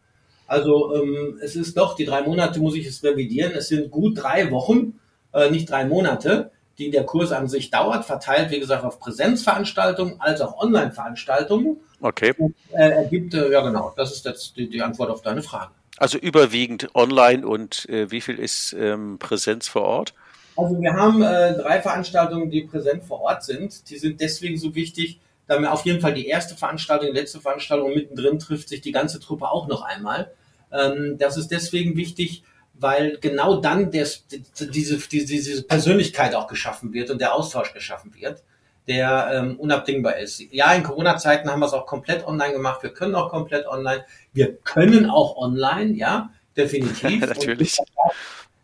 Also 0.46 0.94
ähm, 0.96 1.38
es 1.42 1.54
ist 1.54 1.76
doch, 1.76 1.94
die 1.94 2.04
drei 2.04 2.22
Monate 2.22 2.58
muss 2.60 2.74
ich 2.74 2.86
es 2.86 3.04
revidieren, 3.04 3.52
es 3.52 3.68
sind 3.68 3.90
gut 3.90 4.20
drei 4.20 4.50
Wochen, 4.50 4.98
äh, 5.32 5.50
nicht 5.50 5.70
drei 5.70 5.84
Monate, 5.84 6.50
die 6.78 6.90
der 6.90 7.04
Kurs 7.04 7.30
an 7.30 7.46
sich 7.46 7.70
dauert, 7.70 8.04
verteilt, 8.04 8.50
wie 8.50 8.58
gesagt, 8.58 8.84
auf 8.84 8.98
Präsenzveranstaltungen 8.98 10.20
als 10.20 10.40
auch 10.40 10.58
Online-Veranstaltungen. 10.58 11.76
Okay. 12.00 12.34
Und, 12.36 12.56
äh, 12.72 12.90
ergibt, 12.90 13.34
äh, 13.34 13.52
ja 13.52 13.60
genau, 13.60 13.92
das 13.96 14.12
ist 14.12 14.24
jetzt 14.24 14.56
die, 14.56 14.68
die 14.68 14.82
Antwort 14.82 15.10
auf 15.10 15.22
deine 15.22 15.42
Frage. 15.42 15.70
Also 15.98 16.18
überwiegend 16.18 16.94
online 16.94 17.46
und 17.46 17.88
äh, 17.88 18.10
wie 18.10 18.22
viel 18.22 18.38
ist 18.38 18.72
ähm, 18.72 19.18
Präsenz 19.18 19.68
vor 19.68 19.82
Ort? 19.82 20.14
Also 20.56 20.80
wir 20.80 20.92
haben 20.92 21.22
äh, 21.22 21.54
drei 21.54 21.80
Veranstaltungen, 21.80 22.50
die 22.50 22.62
präsent 22.62 23.04
vor 23.04 23.20
Ort 23.20 23.44
sind. 23.44 23.88
Die 23.90 23.98
sind 23.98 24.20
deswegen 24.20 24.58
so 24.58 24.74
wichtig, 24.74 25.20
da 25.46 25.58
wir 25.58 25.72
auf 25.72 25.84
jeden 25.84 26.00
Fall 26.00 26.14
die 26.14 26.26
erste 26.26 26.54
Veranstaltung, 26.54 27.08
die 27.08 27.18
letzte 27.18 27.40
Veranstaltung 27.40 27.94
mittendrin 27.94 28.38
trifft 28.38 28.68
sich 28.68 28.80
die 28.80 28.92
ganze 28.92 29.20
Truppe 29.20 29.50
auch 29.50 29.68
noch 29.68 29.82
einmal. 29.82 30.32
Ähm, 30.72 31.16
das 31.18 31.36
ist 31.36 31.50
deswegen 31.50 31.96
wichtig, 31.96 32.44
weil 32.74 33.18
genau 33.20 33.60
dann 33.60 33.90
des, 33.90 34.26
diese, 34.28 34.68
diese, 34.68 35.26
diese 35.26 35.62
Persönlichkeit 35.64 36.34
auch 36.34 36.46
geschaffen 36.46 36.92
wird 36.92 37.10
und 37.10 37.20
der 37.20 37.34
Austausch 37.34 37.74
geschaffen 37.74 38.14
wird, 38.14 38.42
der 38.88 39.30
ähm, 39.32 39.60
unabdingbar 39.60 40.18
ist. 40.18 40.40
Ja, 40.50 40.72
in 40.72 40.82
Corona-Zeiten 40.82 41.50
haben 41.50 41.60
wir 41.60 41.66
es 41.66 41.72
auch 41.72 41.86
komplett 41.86 42.26
online 42.26 42.52
gemacht. 42.52 42.82
Wir 42.82 42.90
können 42.90 43.14
auch 43.14 43.30
komplett 43.30 43.66
online. 43.66 44.04
Wir 44.32 44.56
können 44.56 45.10
auch 45.10 45.36
online, 45.36 45.92
ja, 45.94 46.30
definitiv. 46.56 47.20
Natürlich. 47.26 47.78
Und, 47.78 47.88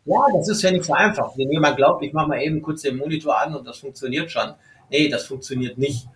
ja, 0.06 0.26
das 0.34 0.48
ist 0.48 0.62
ja 0.62 0.70
nicht 0.70 0.84
so 0.84 0.92
einfach. 0.92 1.36
Wenn 1.36 1.50
jemand 1.50 1.76
glaubt, 1.76 2.02
ich 2.02 2.12
mache 2.12 2.28
mal 2.28 2.40
eben 2.40 2.62
kurz 2.62 2.82
den 2.82 2.96
Monitor 2.96 3.38
an 3.38 3.54
und 3.54 3.66
das 3.66 3.78
funktioniert 3.78 4.30
schon. 4.30 4.54
Nee, 4.90 5.08
das 5.08 5.24
funktioniert 5.24 5.78
nicht. 5.78 6.06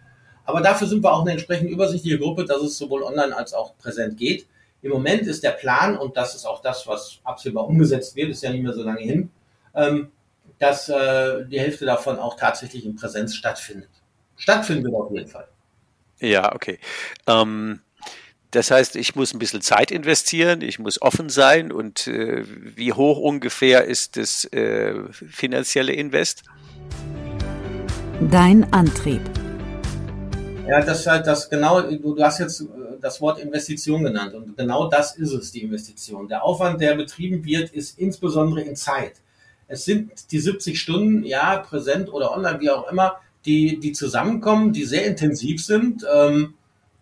Aber 0.44 0.60
dafür 0.60 0.86
sind 0.86 1.02
wir 1.02 1.12
auch 1.12 1.22
eine 1.22 1.32
entsprechend 1.32 1.70
übersichtliche 1.70 2.18
Gruppe, 2.18 2.44
dass 2.44 2.62
es 2.62 2.78
sowohl 2.78 3.02
online 3.02 3.36
als 3.36 3.52
auch 3.52 3.76
präsent 3.78 4.16
geht. 4.16 4.46
Im 4.82 4.92
Moment 4.92 5.22
ist 5.22 5.42
der 5.42 5.50
Plan, 5.50 5.98
und 5.98 6.16
das 6.16 6.34
ist 6.34 6.46
auch 6.46 6.62
das, 6.62 6.86
was 6.86 7.20
absehbar 7.24 7.66
umgesetzt 7.66 8.16
wird, 8.16 8.30
ist 8.30 8.42
ja 8.42 8.50
nicht 8.50 8.62
mehr 8.62 8.72
so 8.72 8.82
lange 8.82 9.00
hin, 9.00 9.30
ähm, 9.74 10.10
dass 10.58 10.88
äh, 10.88 11.44
die 11.46 11.60
Hälfte 11.60 11.84
davon 11.84 12.18
auch 12.18 12.36
tatsächlich 12.36 12.86
in 12.86 12.96
Präsenz 12.96 13.34
stattfindet. 13.34 13.90
Stattfinden 14.36 14.84
wird 14.84 14.94
auf 14.94 15.10
jeden 15.12 15.28
Fall. 15.28 15.48
Ja, 16.20 16.54
okay. 16.54 16.78
Ähm, 17.26 17.80
das 18.50 18.70
heißt, 18.70 18.96
ich 18.96 19.14
muss 19.14 19.32
ein 19.32 19.38
bisschen 19.38 19.62
Zeit 19.62 19.90
investieren, 19.90 20.60
ich 20.62 20.78
muss 20.78 21.00
offen 21.00 21.28
sein 21.28 21.70
und 21.70 22.06
äh, 22.08 22.44
wie 22.76 22.92
hoch 22.92 23.18
ungefähr 23.18 23.84
ist 23.84 24.16
das 24.16 24.44
äh, 24.46 24.94
finanzielle 25.12 25.92
Invest? 25.92 26.42
Dein 28.30 28.70
Antrieb. 28.72 29.20
Ja, 30.66 30.80
das 30.80 31.06
halt 31.06 31.26
das 31.26 31.48
genau, 31.48 31.80
du, 31.80 32.14
du 32.14 32.22
hast 32.22 32.40
jetzt 32.40 32.60
äh, 32.62 32.64
das 33.00 33.20
Wort 33.20 33.38
Investition 33.38 34.02
genannt 34.02 34.34
und 34.34 34.56
genau 34.56 34.88
das 34.88 35.16
ist 35.16 35.32
es, 35.32 35.52
die 35.52 35.62
Investition. 35.62 36.28
Der 36.28 36.42
Aufwand, 36.42 36.80
der 36.80 36.96
betrieben 36.96 37.44
wird, 37.44 37.70
ist 37.70 37.98
insbesondere 37.98 38.62
in 38.62 38.74
Zeit. 38.74 39.14
Es 39.68 39.84
sind 39.84 40.32
die 40.32 40.40
70 40.40 40.80
Stunden, 40.80 41.22
ja, 41.24 41.58
präsent 41.58 42.12
oder 42.12 42.32
online, 42.32 42.60
wie 42.60 42.70
auch 42.70 42.90
immer, 42.90 43.16
die, 43.46 43.78
die 43.78 43.92
zusammenkommen, 43.92 44.72
die 44.72 44.84
sehr 44.84 45.06
intensiv 45.06 45.64
sind. 45.64 46.04
Ähm, 46.12 46.54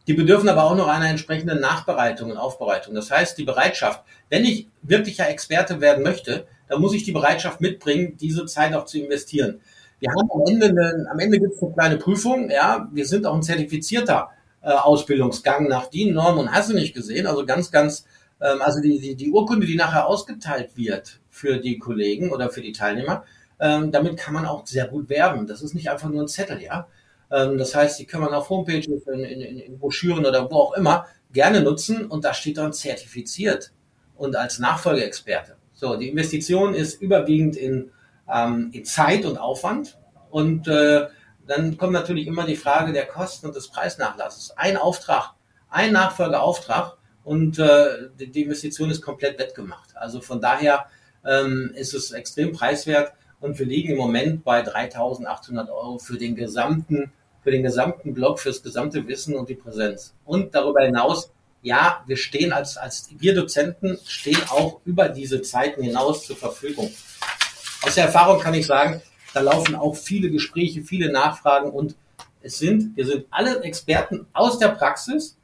die 0.09 0.15
bedürfen 0.15 0.49
aber 0.49 0.65
auch 0.65 0.75
noch 0.75 0.89
einer 0.89 1.09
entsprechenden 1.09 1.61
Nachbereitung 1.61 2.31
und 2.31 2.39
Aufbereitung. 2.39 2.95
Das 2.95 3.11
heißt, 3.11 3.37
die 3.37 3.45
Bereitschaft, 3.45 4.03
wenn 4.31 4.43
ich 4.43 4.67
wirklicher 4.81 5.29
Experte 5.29 5.83
werden 5.83 6.03
möchte, 6.03 6.47
dann 6.67 6.81
muss 6.81 6.95
ich 6.95 7.05
die 7.05 7.13
Bereitschaft 7.13 7.61
mitbringen, 7.61 8.17
diese 8.17 8.47
Zeit 8.47 8.75
auch 8.75 8.87
zu 8.87 8.99
investieren. 8.99 9.61
Wir 10.01 10.11
haben 10.11 10.31
am 10.33 10.43
Ende, 10.47 10.67
eine, 10.69 11.07
am 11.11 11.19
Ende 11.19 11.39
gibt 11.39 11.55
es 11.55 11.63
eine 11.63 11.73
kleine 11.73 11.97
Prüfung, 11.99 12.51
ja, 12.51 12.89
wir 12.91 13.07
sind 13.07 13.27
auch 13.27 13.35
ein 13.35 13.43
zertifizierter 13.43 14.31
äh, 14.63 14.71
Ausbildungsgang 14.71 15.69
nach 15.69 15.87
DIN, 15.87 16.15
Norm 16.15 16.39
und 16.39 16.53
hast 16.53 16.71
du 16.71 16.75
nicht 16.75 16.95
gesehen, 16.95 17.27
also 17.27 17.45
ganz, 17.45 17.71
ganz, 17.71 18.07
ähm, 18.41 18.63
also 18.63 18.81
die, 18.81 18.99
die, 18.99 19.15
die 19.15 19.31
Urkunde, 19.31 19.67
die 19.67 19.77
nachher 19.77 20.07
ausgeteilt 20.07 20.71
wird 20.75 21.21
für 21.29 21.59
die 21.59 21.79
Kollegen 21.79 22.33
oder 22.33 22.49
für 22.49 22.63
die 22.63 22.73
Teilnehmer, 22.73 23.25
ähm, 23.61 23.93
damit 23.93 24.17
kann 24.17 24.33
man 24.33 24.47
auch 24.47 24.67
sehr 24.67 24.87
gut 24.87 25.11
werben. 25.11 25.47
Das 25.47 25.61
ist 25.61 25.75
nicht 25.75 25.91
einfach 25.91 26.09
nur 26.09 26.23
ein 26.23 26.29
Zettel, 26.29 26.63
ja. 26.63 26.87
Ähm, 27.31 27.59
das 27.59 27.75
heißt, 27.75 27.99
die 27.99 28.07
kann 28.07 28.21
man 28.21 28.35
auf 28.35 28.51
Homepages, 28.51 29.07
in, 29.07 29.21
in, 29.21 29.59
in 29.59 29.79
Broschüren 29.79 30.25
oder 30.25 30.51
wo 30.51 30.57
auch 30.57 30.73
immer 30.75 31.07
gerne 31.33 31.63
nutzen 31.63 32.07
und 32.07 32.25
da 32.25 32.35
steht 32.35 32.59
dann 32.59 32.73
zertifiziert 32.73 33.73
und 34.17 34.37
als 34.37 34.59
Nachfolgeexperte. 34.59 35.57
So, 35.75 35.97
die 35.97 36.09
Investition 36.09 36.75
ist 36.75 37.01
überwiegend 37.01 37.57
in, 37.57 37.91
ähm, 38.33 38.71
in 38.73 38.85
Zeit 38.85 39.25
und 39.25 39.39
Aufwand 39.39 39.99
und 40.31 40.67
äh, 40.69 41.07
dann 41.47 41.79
kommt 41.79 41.93
natürlich 41.93 42.27
immer 42.27 42.45
die 42.45 42.57
Frage 42.57 42.93
der 42.93 43.07
Kosten 43.07 43.47
und 43.47 43.57
des 43.57 43.69
Preisnachlasses. 43.69 44.57
Ein 44.57 44.77
Auftrag, 44.77 45.35
ein 45.71 45.93
Nachfolgeauftrag 45.93 46.97
und 47.25 47.59
äh, 47.59 48.09
die 48.19 48.43
Investition 48.43 48.91
ist 48.91 49.03
komplett 49.03 49.39
wettgemacht. 49.39 49.97
Also 49.97 50.21
von 50.21 50.41
daher 50.41 50.87
ähm, 51.25 51.73
ist 51.75 51.95
es 51.95 52.13
extrem 52.13 52.53
preiswert 52.53 53.13
und 53.41 53.59
wir 53.59 53.67
liegen 53.67 53.93
im 53.93 53.99
Moment 53.99 54.45
bei 54.45 54.63
3.800 54.63 55.69
Euro 55.71 55.99
für 55.99 56.19
den 56.19 56.35
gesamten 56.35 57.13
für 57.49 57.53
den 57.53 57.63
gesamten 57.63 58.13
Blog, 58.13 58.41
fürs 58.41 58.63
gesamte 58.63 59.09
Wissen 59.09 59.35
und 59.35 59.49
die 59.49 59.55
Präsenz. 59.55 60.13
Und 60.27 60.55
darüber 60.55 60.83
hinaus, 60.83 61.33
ja, 61.63 62.05
wir 62.07 62.19
stehen 62.19 62.53
als, 62.53 62.77
als 62.77 63.09
wir 63.19 63.35
Dozenten 63.35 63.99
stehen 64.05 64.37
auch 64.51 64.81
über 64.85 65.09
diese 65.09 65.41
Zeiten 65.41 65.83
hinaus 65.83 66.27
zur 66.27 66.37
Verfügung. 66.37 66.91
Aus 67.81 67.95
der 67.95 68.05
Erfahrung 68.05 68.39
kann 68.39 68.53
ich 68.53 68.67
sagen, 68.67 69.01
da 69.33 69.41
laufen 69.41 69.77
auch 69.77 69.97
viele 69.97 70.31
Gespräche, 70.31 70.83
viele 70.83 71.11
Nachfragen 71.11 71.71
und 71.71 71.97
es 72.43 72.59
sind, 72.59 72.95
wir 72.99 73.07
sind 73.07 73.25
alle 73.31 73.63
Experten 73.63 74.27
aus 74.35 74.59
der 74.59 74.69
Praxis, 74.69 75.39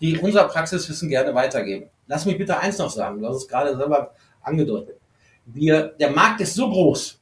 die 0.00 0.16
unser 0.16 0.44
Praxiswissen 0.44 1.10
gerne 1.10 1.34
weitergeben. 1.34 1.90
Lass 2.06 2.24
mich 2.24 2.38
bitte 2.38 2.58
eins 2.58 2.78
noch 2.78 2.90
sagen, 2.90 3.20
du 3.20 3.28
hast 3.28 3.36
es 3.36 3.48
gerade 3.48 3.76
selber 3.76 4.14
angedeutet. 4.40 4.96
Wir, 5.44 5.94
der 6.00 6.10
Markt 6.10 6.40
ist 6.40 6.54
so 6.54 6.70
groß, 6.70 7.19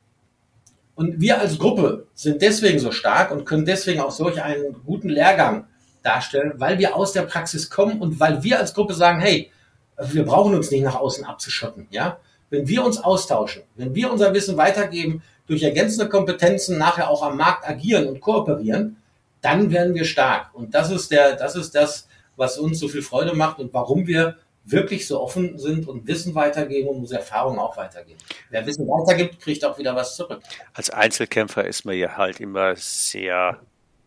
und 0.98 1.20
wir 1.20 1.40
als 1.40 1.60
Gruppe 1.60 2.08
sind 2.12 2.42
deswegen 2.42 2.80
so 2.80 2.90
stark 2.90 3.30
und 3.30 3.44
können 3.44 3.64
deswegen 3.64 4.00
auch 4.00 4.10
solch 4.10 4.42
einen 4.42 4.82
guten 4.84 5.08
Lehrgang 5.08 5.68
darstellen, 6.02 6.54
weil 6.56 6.80
wir 6.80 6.96
aus 6.96 7.12
der 7.12 7.22
Praxis 7.22 7.70
kommen 7.70 8.00
und 8.00 8.18
weil 8.18 8.42
wir 8.42 8.58
als 8.58 8.74
Gruppe 8.74 8.94
sagen, 8.94 9.20
hey, 9.20 9.52
wir 9.96 10.24
brauchen 10.24 10.56
uns 10.56 10.72
nicht 10.72 10.82
nach 10.82 10.96
außen 10.96 11.24
abzuschotten, 11.24 11.86
ja? 11.90 12.18
Wenn 12.50 12.66
wir 12.66 12.84
uns 12.84 12.98
austauschen, 12.98 13.62
wenn 13.76 13.94
wir 13.94 14.10
unser 14.10 14.34
Wissen 14.34 14.56
weitergeben, 14.56 15.22
durch 15.46 15.62
ergänzende 15.62 16.08
Kompetenzen 16.08 16.78
nachher 16.78 17.08
auch 17.08 17.22
am 17.22 17.36
Markt 17.36 17.68
agieren 17.68 18.08
und 18.08 18.20
kooperieren, 18.20 18.96
dann 19.40 19.70
werden 19.70 19.94
wir 19.94 20.04
stark. 20.04 20.52
Und 20.52 20.74
das 20.74 20.90
ist 20.90 21.12
der, 21.12 21.36
das 21.36 21.54
ist 21.54 21.76
das, 21.76 22.08
was 22.34 22.58
uns 22.58 22.80
so 22.80 22.88
viel 22.88 23.02
Freude 23.02 23.36
macht 23.36 23.60
und 23.60 23.72
warum 23.72 24.08
wir 24.08 24.34
wirklich 24.70 25.06
so 25.06 25.20
offen 25.20 25.58
sind 25.58 25.88
und 25.88 26.06
Wissen 26.06 26.34
weitergeben 26.34 26.88
und 26.88 26.96
unsere 26.98 27.20
Erfahrungen 27.20 27.58
auch 27.58 27.76
weitergeben. 27.76 28.18
Wer 28.50 28.66
Wissen 28.66 28.86
weitergibt, 28.86 29.40
kriegt 29.40 29.64
auch 29.64 29.78
wieder 29.78 29.94
was 29.94 30.16
zurück. 30.16 30.40
Als 30.74 30.90
Einzelkämpfer 30.90 31.64
ist 31.64 31.84
man 31.84 31.96
ja 31.96 32.16
halt 32.16 32.40
immer 32.40 32.76
sehr 32.76 33.60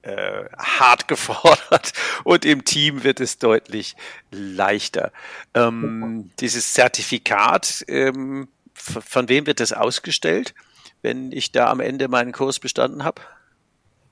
äh, 0.03 0.45
hart 0.57 1.07
gefordert 1.07 1.93
und 2.23 2.45
im 2.45 2.65
Team 2.65 3.03
wird 3.03 3.19
es 3.19 3.37
deutlich 3.37 3.95
leichter. 4.31 5.11
Ähm, 5.53 6.31
dieses 6.39 6.73
Zertifikat, 6.73 7.83
ähm, 7.87 8.47
von 8.73 9.29
wem 9.29 9.45
wird 9.45 9.59
das 9.59 9.73
ausgestellt, 9.73 10.53
wenn 11.01 11.31
ich 11.31 11.51
da 11.51 11.69
am 11.69 11.79
Ende 11.79 12.07
meinen 12.07 12.31
Kurs 12.31 12.59
bestanden 12.59 13.03
habe? 13.03 13.21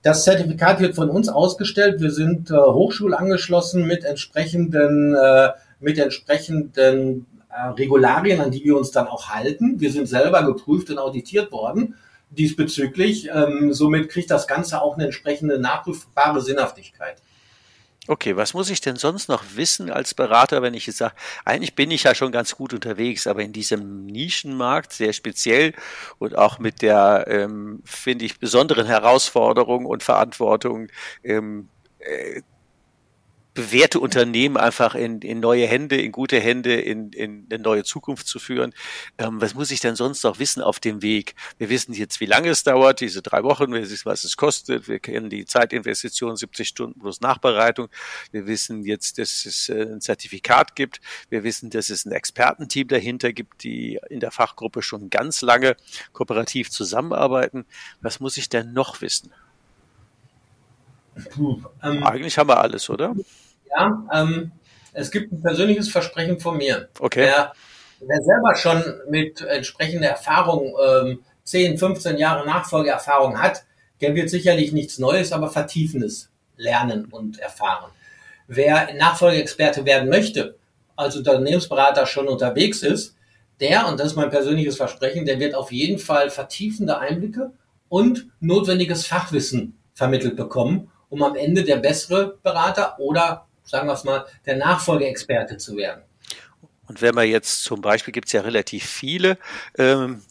Das 0.01 0.23
Zertifikat 0.23 0.79
wird 0.79 0.95
von 0.95 1.09
uns 1.09 1.27
ausgestellt. 1.27 1.99
Wir 1.99 2.11
sind 2.11 2.51
äh, 2.51 2.55
hochschulangeschlossen 2.55 3.85
mit 3.85 4.05
entsprechenden 4.05 5.13
äh, 5.13 5.49
mit 5.79 5.97
entsprechenden 5.97 7.25
äh, 7.49 7.67
Regularien, 7.69 8.41
an 8.41 8.51
die 8.51 8.63
wir 8.63 8.77
uns 8.77 8.91
dann 8.91 9.07
auch 9.07 9.29
halten. 9.29 9.79
Wir 9.79 9.91
sind 9.91 10.07
selber 10.07 10.43
geprüft 10.43 10.89
und 10.89 10.97
auditiert 10.97 11.51
worden 11.51 11.95
diesbezüglich. 12.29 13.29
Ähm, 13.33 13.73
somit 13.73 14.09
kriegt 14.09 14.31
das 14.31 14.47
Ganze 14.47 14.81
auch 14.81 14.95
eine 14.95 15.05
entsprechende 15.05 15.59
nachprüfbare 15.59 16.41
Sinnhaftigkeit. 16.41 17.21
Okay, 18.07 18.35
was 18.35 18.55
muss 18.55 18.71
ich 18.71 18.81
denn 18.81 18.95
sonst 18.95 19.29
noch 19.29 19.43
wissen 19.55 19.91
als 19.91 20.15
Berater, 20.15 20.63
wenn 20.63 20.73
ich 20.73 20.87
jetzt 20.87 20.97
sage, 20.97 21.13
eigentlich 21.45 21.75
bin 21.75 21.91
ich 21.91 22.03
ja 22.03 22.15
schon 22.15 22.31
ganz 22.31 22.55
gut 22.55 22.73
unterwegs, 22.73 23.27
aber 23.27 23.43
in 23.43 23.53
diesem 23.53 24.07
Nischenmarkt 24.07 24.93
sehr 24.93 25.13
speziell 25.13 25.73
und 26.17 26.35
auch 26.35 26.57
mit 26.57 26.81
der, 26.81 27.25
ähm, 27.27 27.83
finde 27.85 28.25
ich, 28.25 28.39
besonderen 28.39 28.87
Herausforderung 28.87 29.85
und 29.85 30.01
Verantwortung, 30.01 30.87
ähm, 31.23 31.69
äh, 31.99 32.41
bewährte 33.59 33.99
Unternehmen 33.99 34.55
einfach 34.55 34.95
in, 34.95 35.19
in 35.19 35.41
neue 35.41 35.67
Hände, 35.67 35.99
in 35.99 36.13
gute 36.13 36.39
Hände, 36.39 36.79
in, 36.79 37.11
in 37.11 37.45
eine 37.51 37.61
neue 37.61 37.83
Zukunft 37.83 38.25
zu 38.25 38.39
führen. 38.39 38.73
Ähm, 39.17 39.41
was 39.41 39.53
muss 39.53 39.69
ich 39.71 39.81
denn 39.81 39.97
sonst 39.97 40.23
noch 40.23 40.39
wissen 40.39 40.61
auf 40.61 40.79
dem 40.79 41.01
Weg? 41.01 41.35
Wir 41.57 41.69
wissen 41.69 41.93
jetzt, 41.93 42.21
wie 42.21 42.25
lange 42.25 42.47
es 42.47 42.63
dauert, 42.63 43.01
diese 43.01 43.21
drei 43.21 43.43
Wochen, 43.43 43.73
wir 43.73 43.81
wissen, 43.81 44.05
was 44.05 44.23
es 44.23 44.37
kostet, 44.37 44.87
wir 44.87 44.99
kennen 44.99 45.29
die 45.29 45.45
Zeitinvestition, 45.45 46.37
70 46.37 46.69
Stunden 46.69 47.01
plus 47.01 47.19
Nachbereitung. 47.19 47.89
Wir 48.31 48.47
wissen 48.47 48.85
jetzt, 48.85 49.17
dass 49.17 49.45
es 49.45 49.67
äh, 49.67 49.91
ein 49.91 49.99
Zertifikat 49.99 50.77
gibt. 50.77 51.01
Wir 51.29 51.43
wissen, 51.43 51.69
dass 51.69 51.89
es 51.89 52.05
ein 52.05 52.13
Expertenteam 52.13 52.87
dahinter 52.87 53.33
gibt, 53.33 53.63
die 53.63 53.99
in 54.09 54.21
der 54.21 54.31
Fachgruppe 54.31 54.81
schon 54.81 55.09
ganz 55.09 55.41
lange 55.41 55.75
kooperativ 56.13 56.71
zusammenarbeiten. 56.71 57.65
Was 57.99 58.21
muss 58.21 58.37
ich 58.37 58.47
denn 58.47 58.71
noch 58.71 59.01
wissen? 59.01 59.33
Puh, 61.31 61.61
ähm, 61.83 62.03
Eigentlich 62.03 62.37
haben 62.37 62.47
wir 62.47 62.61
alles, 62.61 62.89
oder? 62.89 63.13
Ja, 63.71 64.05
ähm, 64.13 64.51
es 64.93 65.11
gibt 65.11 65.31
ein 65.31 65.41
persönliches 65.41 65.89
Versprechen 65.89 66.39
von 66.39 66.57
mir. 66.57 66.89
Okay. 66.99 67.21
Wer, 67.21 67.53
wer 67.99 68.21
selber 68.21 68.55
schon 68.55 68.83
mit 69.09 69.41
entsprechender 69.41 70.09
Erfahrung 70.09 70.73
ähm, 70.83 71.19
10, 71.43 71.77
15 71.77 72.17
Jahre 72.17 72.45
Nachfolgeerfahrung 72.45 73.41
hat, 73.41 73.63
der 74.01 74.15
wird 74.15 74.29
sicherlich 74.29 74.71
nichts 74.71 74.99
Neues, 74.99 75.31
aber 75.31 75.49
Vertiefendes 75.49 76.29
lernen 76.57 77.05
und 77.05 77.39
erfahren. 77.39 77.91
Wer 78.47 78.93
Nachfolgeexperte 78.95 79.85
werden 79.85 80.09
möchte, 80.09 80.55
als 80.95 81.15
Unternehmensberater 81.15 82.05
schon 82.05 82.27
unterwegs 82.27 82.83
ist, 82.83 83.15
der, 83.59 83.87
und 83.87 83.99
das 83.99 84.07
ist 84.07 84.15
mein 84.15 84.29
persönliches 84.29 84.77
Versprechen, 84.77 85.25
der 85.25 85.39
wird 85.39 85.53
auf 85.53 85.71
jeden 85.71 85.99
Fall 85.99 86.29
vertiefende 86.29 86.97
Einblicke 86.97 87.51
und 87.89 88.27
notwendiges 88.39 89.05
Fachwissen 89.05 89.77
vermittelt 89.93 90.35
bekommen, 90.35 90.91
um 91.09 91.23
am 91.23 91.35
Ende 91.35 91.63
der 91.63 91.77
bessere 91.77 92.37
Berater 92.41 92.97
oder, 92.99 93.47
sagen 93.69 93.87
wir 93.87 93.93
es 93.93 94.03
mal, 94.03 94.25
der 94.45 94.57
Nachfolgeexperte 94.57 95.57
zu 95.57 95.77
werden. 95.77 96.03
Und 96.87 97.03
wenn 97.03 97.13
man 97.13 97.27
jetzt 97.27 97.63
zum 97.63 97.81
Beispiel, 97.81 98.11
gibt 98.11 98.27
es 98.27 98.33
ja 98.33 98.41
relativ 98.41 98.83
viele, 98.83 99.37
ähm, 99.77 100.23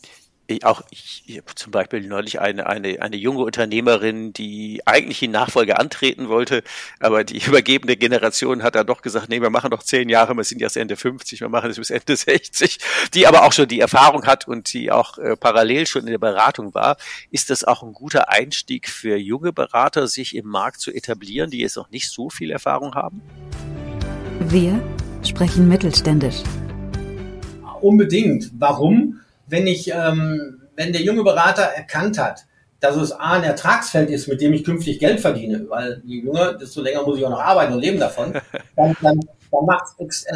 auch 0.62 0.82
ich, 0.90 1.22
ich 1.26 1.42
zum 1.54 1.72
Beispiel 1.72 2.00
neulich 2.00 2.40
eine, 2.40 2.66
eine, 2.66 3.02
eine 3.02 3.16
junge 3.16 3.44
Unternehmerin, 3.44 4.32
die 4.32 4.80
eigentlich 4.86 5.18
die 5.18 5.28
Nachfolge 5.28 5.78
antreten 5.78 6.28
wollte, 6.28 6.62
aber 7.00 7.24
die 7.24 7.38
übergebene 7.46 7.96
Generation 7.96 8.62
hat 8.62 8.74
dann 8.74 8.86
doch 8.86 9.02
gesagt, 9.02 9.28
nee, 9.28 9.40
wir 9.40 9.50
machen 9.50 9.70
doch 9.70 9.82
zehn 9.82 10.08
Jahre, 10.08 10.34
wir 10.34 10.44
sind 10.44 10.60
jetzt 10.60 10.76
Ende 10.76 10.96
50, 10.96 11.40
wir 11.40 11.48
machen 11.48 11.70
es 11.70 11.76
bis 11.76 11.90
Ende 11.90 12.16
60, 12.16 12.78
die 13.14 13.26
aber 13.26 13.44
auch 13.44 13.52
schon 13.52 13.68
die 13.68 13.80
Erfahrung 13.80 14.26
hat 14.26 14.48
und 14.48 14.72
die 14.72 14.90
auch 14.90 15.18
äh, 15.18 15.36
parallel 15.36 15.86
schon 15.86 16.02
in 16.02 16.12
der 16.12 16.18
Beratung 16.18 16.74
war. 16.74 16.96
Ist 17.30 17.50
das 17.50 17.64
auch 17.64 17.82
ein 17.82 17.92
guter 17.92 18.30
Einstieg 18.30 18.88
für 18.88 19.16
junge 19.16 19.52
Berater, 19.52 20.08
sich 20.08 20.34
im 20.34 20.46
Markt 20.46 20.80
zu 20.80 20.92
etablieren, 20.92 21.50
die 21.50 21.58
jetzt 21.58 21.76
noch 21.76 21.90
nicht 21.90 22.10
so 22.10 22.30
viel 22.30 22.50
Erfahrung 22.50 22.94
haben? 22.94 23.20
Wir 24.40 24.82
sprechen 25.22 25.68
mittelständisch. 25.68 26.42
Unbedingt. 27.80 28.50
Warum? 28.58 29.20
Wenn 29.48 29.66
ich, 29.66 29.90
ähm, 29.92 30.62
wenn 30.76 30.92
der 30.92 31.02
junge 31.02 31.24
Berater 31.24 31.62
erkannt 31.62 32.18
hat, 32.18 32.44
dass 32.80 32.96
es 32.96 33.12
A, 33.12 33.32
ein 33.32 33.42
Ertragsfeld 33.42 34.08
ist, 34.10 34.28
mit 34.28 34.40
dem 34.40 34.52
ich 34.52 34.64
künftig 34.64 34.98
Geld 35.00 35.20
verdiene, 35.20 35.66
weil 35.68 36.00
je 36.04 36.20
jünger, 36.20 36.54
desto 36.54 36.80
länger 36.80 37.02
muss 37.02 37.18
ich 37.18 37.24
auch 37.24 37.30
noch 37.30 37.40
arbeiten 37.40 37.72
und 37.72 37.80
leben 37.80 37.98
davon, 37.98 38.32
dann, 38.76 38.96
dann, 39.02 39.20
dann 39.50 39.66
macht 39.66 39.84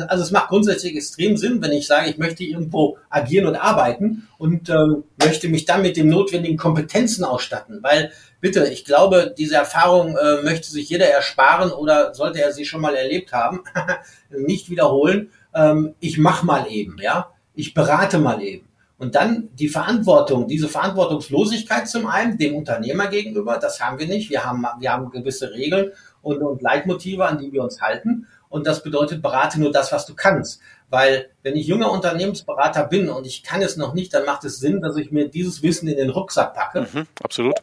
also 0.09 0.25
es 0.25 0.31
macht 0.33 0.49
grundsätzlich 0.49 0.97
extrem 0.97 1.37
Sinn, 1.37 1.63
wenn 1.63 1.73
ich 1.73 1.87
sage, 1.87 2.11
ich 2.11 2.19
möchte 2.19 2.43
irgendwo 2.43 2.99
agieren 3.11 3.47
und 3.47 3.57
arbeiten 3.57 4.29
und 4.39 4.69
äh, 4.69 4.75
möchte 5.23 5.49
mich 5.49 5.67
dann 5.67 5.83
mit 5.83 5.97
den 5.97 6.09
notwendigen 6.09 6.57
Kompetenzen 6.57 7.25
ausstatten, 7.25 7.81
weil 7.83 8.11
bitte, 8.41 8.67
ich 8.67 8.85
glaube, 8.85 9.33
diese 9.37 9.55
Erfahrung 9.55 10.17
äh, 10.17 10.43
möchte 10.43 10.71
sich 10.71 10.89
jeder 10.89 11.07
ersparen 11.07 11.71
oder 11.71 12.15
sollte 12.15 12.43
er 12.43 12.53
sie 12.53 12.65
schon 12.65 12.81
mal 12.81 12.97
erlebt 12.97 13.33
haben, 13.33 13.63
nicht 14.31 14.69
wiederholen. 14.69 15.31
Ähm, 15.55 15.95
ich 16.01 16.19
mach 16.19 16.43
mal 16.43 16.67
eben, 16.69 16.97
ja, 17.01 17.31
ich 17.55 17.75
berate 17.75 18.19
mal 18.19 18.43
eben. 18.43 18.67
Und 19.03 19.17
dann 19.17 19.49
die 19.55 19.67
Verantwortung, 19.67 20.47
diese 20.47 20.69
Verantwortungslosigkeit 20.69 21.89
zum 21.89 22.07
einen 22.07 22.39
dem 22.39 22.55
Unternehmer 22.55 23.09
gegenüber, 23.09 23.59
das 23.59 23.81
haben 23.81 23.99
wir 23.99 24.07
nicht. 24.07 24.31
Wir 24.31 24.45
haben, 24.45 24.65
wir 24.79 24.93
haben 24.93 25.11
gewisse 25.11 25.51
Regeln 25.51 25.91
und, 26.23 26.41
und 26.41 26.63
Leitmotive, 26.63 27.27
an 27.27 27.37
die 27.37 27.53
wir 27.53 27.65
uns 27.65 27.83
halten. 27.83 28.29
Und 28.49 28.65
das 28.65 28.85
bedeutet, 28.85 29.21
berate 29.21 29.59
nur 29.59 29.73
das, 29.73 29.91
was 29.91 30.07
du 30.07 30.15
kannst. 30.15 30.61
Weil 30.89 31.31
wenn 31.43 31.57
ich 31.57 31.67
junger 31.67 31.91
Unternehmensberater 31.91 32.85
bin 32.85 33.09
und 33.09 33.27
ich 33.27 33.43
kann 33.43 33.61
es 33.61 33.77
noch 33.77 33.93
nicht, 33.93 34.15
dann 34.15 34.25
macht 34.25 34.45
es 34.45 34.61
Sinn, 34.61 34.81
dass 34.81 34.97
ich 34.97 35.11
mir 35.11 35.29
dieses 35.29 35.65
Wissen 35.65 35.89
in 35.89 35.97
den 35.97 36.11
Rucksack 36.11 36.55
packe. 36.55 36.87
Mhm, 36.93 37.07
absolut. 37.25 37.57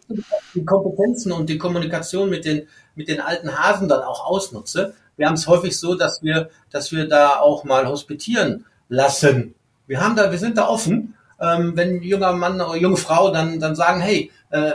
Die 0.53 0.65
Kompetenzen 0.65 1.31
und 1.31 1.48
die 1.48 1.58
Kommunikation 1.58 2.29
mit 2.29 2.43
den, 2.43 2.67
mit 2.96 3.08
den 3.08 3.22
alten 3.22 3.58
Hasen 3.58 3.88
dann 3.88 4.01
auch 4.01 4.25
ausnutze. 4.25 4.93
Wir 5.15 5.27
haben 5.27 5.36
es 5.36 5.48
häufig 5.48 5.79
so, 5.79 5.96
dass 5.96 6.22
wir, 6.22 6.50
dass 6.69 6.91
wir 6.91 7.08
da 7.08 7.39
auch 7.39 7.63
mal 7.63 7.88
hospitieren 7.88 8.65
lassen. 8.89 9.55
Wir 9.88 10.01
haben 10.01 10.17
da, 10.17 10.31
wir 10.31 10.38
sind 10.38 10.58
da 10.58 10.67
offen 10.67 11.15
ähm, 11.41 11.74
wenn 11.75 12.01
junger 12.01 12.34
Mann 12.34 12.62
oder 12.62 12.75
junge 12.75 12.98
Frau 12.98 13.31
dann, 13.31 13.60
dann 13.60 13.75
sagen, 13.75 14.01
hey, 14.01 14.31
äh, 14.50 14.74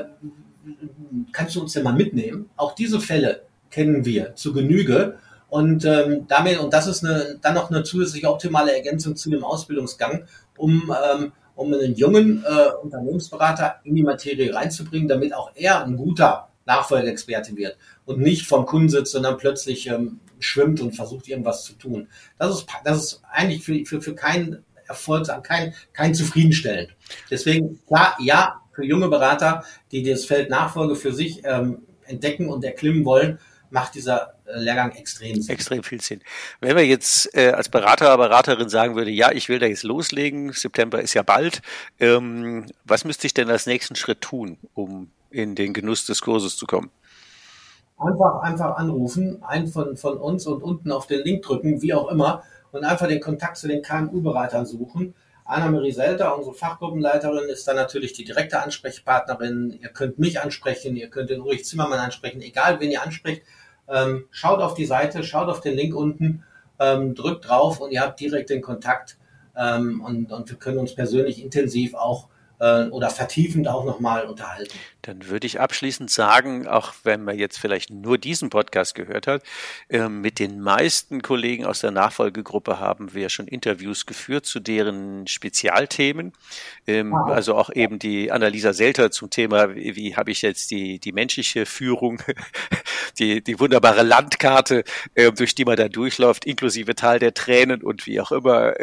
kannst 1.32 1.56
du 1.56 1.60
uns 1.60 1.72
denn 1.72 1.84
mal 1.84 1.94
mitnehmen? 1.94 2.50
Auch 2.56 2.74
diese 2.74 3.00
Fälle 3.00 3.42
kennen 3.70 4.04
wir 4.04 4.34
zu 4.34 4.52
Genüge. 4.52 5.18
Und 5.48 5.84
ähm, 5.84 6.26
damit, 6.28 6.58
und 6.58 6.72
das 6.72 6.86
ist 6.86 7.04
eine, 7.04 7.38
dann 7.40 7.54
noch 7.54 7.70
eine 7.70 7.84
zusätzliche 7.84 8.28
optimale 8.28 8.74
Ergänzung 8.74 9.14
zu 9.14 9.30
dem 9.30 9.44
Ausbildungsgang, 9.44 10.24
um, 10.56 10.92
ähm, 11.12 11.32
um 11.54 11.72
einen 11.72 11.94
jungen 11.94 12.44
äh, 12.44 12.70
Unternehmensberater 12.82 13.76
in 13.84 13.94
die 13.94 14.02
Materie 14.02 14.52
reinzubringen, 14.52 15.06
damit 15.06 15.34
auch 15.34 15.52
er 15.54 15.84
ein 15.84 15.96
guter 15.96 16.48
Nachfolgeexperte 16.66 17.56
wird 17.56 17.76
und 18.04 18.20
nicht 18.20 18.46
vom 18.46 18.66
Kunden 18.66 18.88
sitzt, 18.88 19.12
sondern 19.12 19.36
plötzlich 19.36 19.86
ähm, 19.88 20.20
schwimmt 20.38 20.80
und 20.80 20.96
versucht 20.96 21.28
irgendwas 21.28 21.64
zu 21.64 21.74
tun. 21.74 22.08
Das 22.38 22.54
ist, 22.54 22.66
das 22.84 22.98
ist 22.98 23.22
eigentlich 23.30 23.62
für, 23.62 23.84
für, 23.84 24.00
für 24.00 24.14
keinen 24.14 24.64
Erfolgs, 24.86 25.30
kein, 25.42 25.74
kein 25.92 26.14
zufriedenstellend. 26.14 26.94
Deswegen, 27.30 27.80
klar, 27.86 28.16
ja, 28.20 28.60
für 28.72 28.84
junge 28.84 29.08
Berater, 29.08 29.64
die 29.92 30.02
das 30.02 30.24
Feld 30.24 30.50
Nachfolge 30.50 30.96
für 30.96 31.12
sich 31.12 31.42
ähm, 31.44 31.82
entdecken 32.06 32.48
und 32.48 32.64
erklimmen 32.64 33.04
wollen, 33.04 33.38
macht 33.70 33.94
dieser 33.94 34.34
äh, 34.46 34.58
Lehrgang 34.58 34.92
extrem 34.92 35.40
Sinn. 35.42 35.52
Extrem 35.52 35.82
viel 35.82 36.00
Sinn. 36.00 36.20
Wenn 36.60 36.76
wir 36.76 36.86
jetzt 36.86 37.34
äh, 37.36 37.50
als 37.50 37.68
Berater, 37.68 38.16
Beraterin 38.16 38.68
sagen 38.68 38.94
würde, 38.94 39.10
ja, 39.10 39.32
ich 39.32 39.48
will 39.48 39.58
da 39.58 39.66
jetzt 39.66 39.82
loslegen, 39.82 40.52
September 40.52 41.00
ist 41.00 41.14
ja 41.14 41.22
bald, 41.22 41.60
ähm, 41.98 42.66
was 42.84 43.04
müsste 43.04 43.26
ich 43.26 43.34
denn 43.34 43.50
als 43.50 43.66
nächsten 43.66 43.96
Schritt 43.96 44.20
tun, 44.20 44.58
um 44.74 45.10
in 45.30 45.54
den 45.54 45.72
Genuss 45.72 46.06
des 46.06 46.20
Kurses 46.20 46.56
zu 46.56 46.66
kommen? 46.66 46.90
Einfach, 47.96 48.42
einfach 48.42 48.76
anrufen, 48.76 49.42
einen 49.42 49.68
von, 49.68 49.96
von 49.96 50.18
uns 50.18 50.46
und 50.46 50.62
unten 50.62 50.90
auf 50.92 51.06
den 51.06 51.22
Link 51.22 51.42
drücken, 51.42 51.80
wie 51.82 51.94
auch 51.94 52.08
immer 52.08 52.42
und 52.74 52.84
einfach 52.84 53.06
den 53.06 53.20
Kontakt 53.20 53.56
zu 53.56 53.68
den 53.68 53.82
KMU-Beratern 53.82 54.66
suchen. 54.66 55.14
Anna-Marie 55.44 55.92
Selter, 55.92 56.36
unsere 56.36 56.54
Fachgruppenleiterin, 56.54 57.48
ist 57.48 57.68
dann 57.68 57.76
natürlich 57.76 58.14
die 58.14 58.24
direkte 58.24 58.62
Ansprechpartnerin. 58.62 59.78
Ihr 59.80 59.90
könnt 59.90 60.18
mich 60.18 60.40
ansprechen, 60.40 60.96
ihr 60.96 61.08
könnt 61.08 61.30
den 61.30 61.40
Ulrich 61.40 61.66
Zimmermann 61.66 61.98
ansprechen, 61.98 62.40
egal 62.40 62.80
wen 62.80 62.90
ihr 62.90 63.02
anspricht. 63.02 63.42
Ähm, 63.88 64.24
schaut 64.30 64.60
auf 64.60 64.74
die 64.74 64.86
Seite, 64.86 65.22
schaut 65.22 65.48
auf 65.48 65.60
den 65.60 65.74
Link 65.74 65.94
unten, 65.94 66.44
ähm, 66.80 67.14
drückt 67.14 67.48
drauf 67.48 67.80
und 67.80 67.92
ihr 67.92 68.00
habt 68.00 68.18
direkt 68.18 68.48
den 68.48 68.62
Kontakt 68.62 69.18
ähm, 69.56 70.00
und, 70.00 70.32
und 70.32 70.50
wir 70.50 70.56
können 70.56 70.78
uns 70.78 70.94
persönlich 70.94 71.42
intensiv 71.42 71.94
auch 71.94 72.28
äh, 72.60 72.84
oder 72.84 73.10
vertiefend 73.10 73.68
auch 73.68 73.84
nochmal 73.84 74.26
unterhalten. 74.26 74.78
Dann 75.02 75.28
würde 75.28 75.46
ich 75.46 75.60
abschließend 75.60 76.10
sagen, 76.10 76.66
auch 76.66 76.94
wenn 77.02 77.24
man 77.24 77.38
jetzt 77.38 77.58
vielleicht 77.58 77.90
nur 77.90 78.16
diesen 78.16 78.48
Podcast 78.48 78.94
gehört 78.94 79.26
hat, 79.26 79.42
äh, 79.88 80.08
mit 80.08 80.38
den 80.38 80.60
meisten 80.60 81.20
Kollegen 81.20 81.66
aus 81.66 81.80
der 81.80 81.90
Nachfolgegruppe 81.90 82.78
haben 82.80 83.12
wir 83.12 83.28
schon 83.28 83.46
Interviews 83.46 84.06
geführt 84.06 84.46
zu 84.46 84.60
deren 84.60 85.26
Spezialthemen. 85.26 86.32
Ähm. 86.86 87.14
Also 87.14 87.54
auch 87.54 87.70
eben 87.70 87.98
die 87.98 88.30
Annalisa 88.30 88.72
Selter 88.72 89.10
zum 89.10 89.30
Thema, 89.30 89.74
wie, 89.74 89.96
wie 89.96 90.16
habe 90.16 90.30
ich 90.30 90.42
jetzt 90.42 90.70
die, 90.70 90.98
die 90.98 91.12
menschliche 91.12 91.66
Führung, 91.66 92.22
die, 93.18 93.42
die 93.42 93.60
wunderbare 93.60 94.02
Landkarte, 94.02 94.84
äh, 95.14 95.32
durch 95.32 95.54
die 95.54 95.64
man 95.64 95.76
da 95.76 95.88
durchläuft, 95.88 96.44
inklusive 96.44 96.94
Tal 96.94 97.18
der 97.18 97.34
Tränen 97.34 97.82
und 97.82 98.06
wie 98.06 98.20
auch 98.20 98.32
immer, 98.32 98.74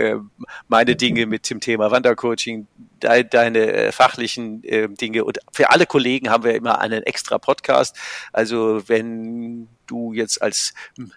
meine 0.68 0.96
Dinge 0.96 1.26
mit 1.26 1.50
dem 1.50 1.60
Thema 1.60 1.92
Wandercoaching, 1.92 2.68
de, 3.04 3.24
deine 3.24 3.72
äh, 3.72 3.92
fachlichen 3.92 4.64
äh, 4.64 4.90
Dinge. 4.90 5.24
Und 5.26 5.40
für 5.52 5.70
alle 5.70 5.86
Kollegen 5.86 6.30
haben 6.30 6.44
wir 6.44 6.56
immer 6.56 6.80
einen 6.80 7.04
extra 7.04 7.38
Podcast. 7.38 7.96
Also 8.34 8.88
wenn 8.88 9.68
du 9.92 10.14
jetzt 10.14 10.42
als 10.42 10.74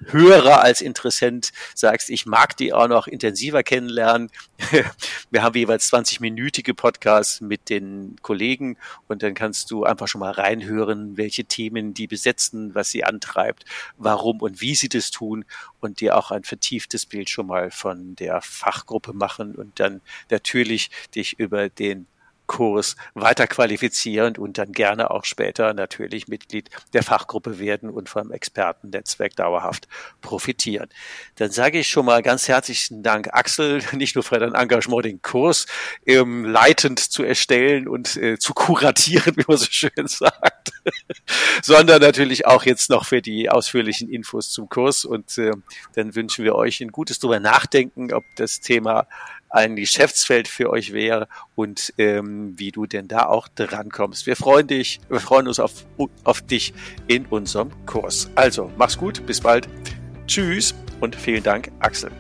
Hörer, 0.07 0.61
als 0.61 0.81
Interessent 0.81 1.53
sagst, 1.75 2.11
ich 2.11 2.27
mag 2.27 2.57
die 2.57 2.73
auch 2.73 2.89
noch 2.89 3.07
intensiver 3.07 3.63
kennenlernen. 3.63 4.31
Wir 5.31 5.43
haben 5.43 5.57
jeweils 5.57 5.93
20-minütige 5.93 6.75
Podcasts 6.75 7.41
mit 7.41 7.71
den 7.71 8.17
Kollegen 8.23 8.77
und 9.07 9.23
dann 9.23 9.35
kannst 9.35 9.71
du 9.71 9.85
einfach 9.85 10.09
schon 10.09 10.21
mal 10.21 10.33
reinhören, 10.33 11.17
welche 11.17 11.45
Themen 11.45 11.95
die 11.95 12.09
besetzen, 12.09 12.75
was 12.75 12.91
sie 12.91 13.05
antreibt, 13.05 13.65
warum 13.97 14.41
und 14.41 14.61
wie 14.61 14.75
sie 14.75 14.89
das 14.89 15.11
tun 15.13 15.45
und 15.85 16.01
dir 16.01 16.17
auch 16.17 16.31
ein 16.31 16.45
vertieftes 16.45 17.07
Bild 17.07 17.31
schon 17.31 17.47
mal 17.47 17.71
von 17.71 18.17
der 18.17 18.41
Fachgruppe 18.41 19.13
machen 19.13 19.55
und 19.55 19.79
dann 19.81 20.01
natürlich 20.31 20.91
dich 21.15 21.39
über 21.39 21.69
den 21.69 22.07
Kurs 22.47 22.97
weiter 23.15 23.47
qualifizieren 23.47 24.37
und 24.37 24.59
dann 24.59 24.73
gerne 24.73 25.11
auch 25.11 25.25
später 25.25 25.75
natürlich 25.75 26.29
Mitglied 26.29 26.71
der 26.93 27.03
Fachgruppe 27.03 27.59
werden 27.59 27.91
und 27.91 28.09
vom 28.09 28.31
Expertennetzwerk 28.31 29.37
dauerhaft 29.37 29.89
profitieren. 30.21 30.89
Dann 31.37 31.51
sage 31.51 31.79
ich 31.79 31.89
schon 31.89 32.07
mal 32.07 32.23
ganz 32.23 32.49
herzlichen 32.49 33.03
Dank, 33.03 33.29
Axel, 33.33 33.83
nicht 33.93 34.15
nur 34.15 34.25
für 34.25 34.39
dein 34.39 34.55
Engagement, 34.55 35.05
den 35.05 35.23
Kurs 35.23 35.67
ähm, 36.07 36.45
leitend 36.45 36.99
zu 36.99 37.23
erstellen 37.23 37.89
und 37.89 38.17
äh, 38.17 38.39
zu 38.39 38.55
kuratieren, 38.55 39.37
wie 39.37 39.45
man 39.47 39.57
so 39.57 39.67
schön 39.71 40.07
sagt, 40.07 40.73
sondern 41.63 42.01
natürlich 42.01 42.47
auch 42.47 42.65
jetzt 42.65 42.91
noch 42.91 43.07
für 43.07 43.23
die 43.23 43.51
ausführlichen 43.51 44.09
Infos 44.09 44.51
zum 44.51 44.69
Kurs 44.69 45.05
und 45.05 45.39
äh, 45.39 45.53
dann 45.95 46.15
wünschen 46.15 46.45
wir 46.45 46.55
euch 46.55 46.81
ein 46.81 46.93
gutes 46.93 47.19
drüber 47.19 47.41
nachdenken, 47.41 48.13
ob 48.13 48.25
das 48.37 48.61
Thema 48.61 49.07
ein 49.55 49.77
Geschäftsfeld 49.77 50.49
für 50.49 50.71
euch 50.71 50.93
wäre 50.93 51.29
und 51.55 51.95
ähm, 51.97 52.59
wie 52.59 52.73
du 52.73 52.87
denn 52.87 53.07
da 53.07 53.27
auch 53.27 53.47
drankommst. 53.49 54.27
Wir 54.27 54.37
freuen 54.37 54.67
dich, 54.67 55.01
wir 55.09 55.21
freuen 55.21 55.47
uns 55.47 55.61
auf, 55.61 55.87
auf 56.25 56.43
dich 56.43 56.75
in 57.07 57.25
unserem 57.27 57.71
Kurs. 57.87 58.31
Also, 58.35 58.71
mach's 58.77 58.99
gut, 58.99 59.25
bis 59.27 59.41
bald. 59.41 59.69
Tschüss 60.27 60.75
und 61.01 61.15
vielen 61.15 61.43
Dank, 61.43 61.71
Axel. 61.79 62.11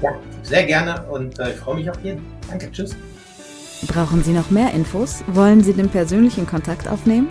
Ja, 0.00 0.18
sehr 0.42 0.64
gerne 0.64 1.04
und 1.10 1.38
äh, 1.38 1.50
ich 1.50 1.56
freue 1.56 1.76
mich 1.76 1.90
auf 1.90 2.02
jeden. 2.02 2.24
Danke, 2.48 2.70
tschüss. 2.70 2.96
Brauchen 3.88 4.22
Sie 4.22 4.32
noch 4.32 4.50
mehr 4.50 4.72
Infos? 4.72 5.24
Wollen 5.26 5.64
Sie 5.64 5.72
den 5.72 5.88
persönlichen 5.88 6.46
Kontakt 6.46 6.86
aufnehmen? 6.86 7.28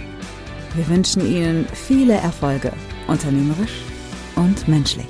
Wir 0.73 0.87
wünschen 0.87 1.25
Ihnen 1.25 1.67
viele 1.73 2.13
Erfolge, 2.13 2.71
unternehmerisch 3.07 3.81
und 4.35 4.67
menschlich. 4.69 5.07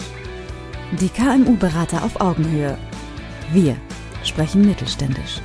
Die 0.99 1.09
KMU-Berater 1.09 2.03
auf 2.03 2.19
Augenhöhe. 2.19 2.77
Wir 3.53 3.77
sprechen 4.23 4.65
mittelständisch. 4.65 5.39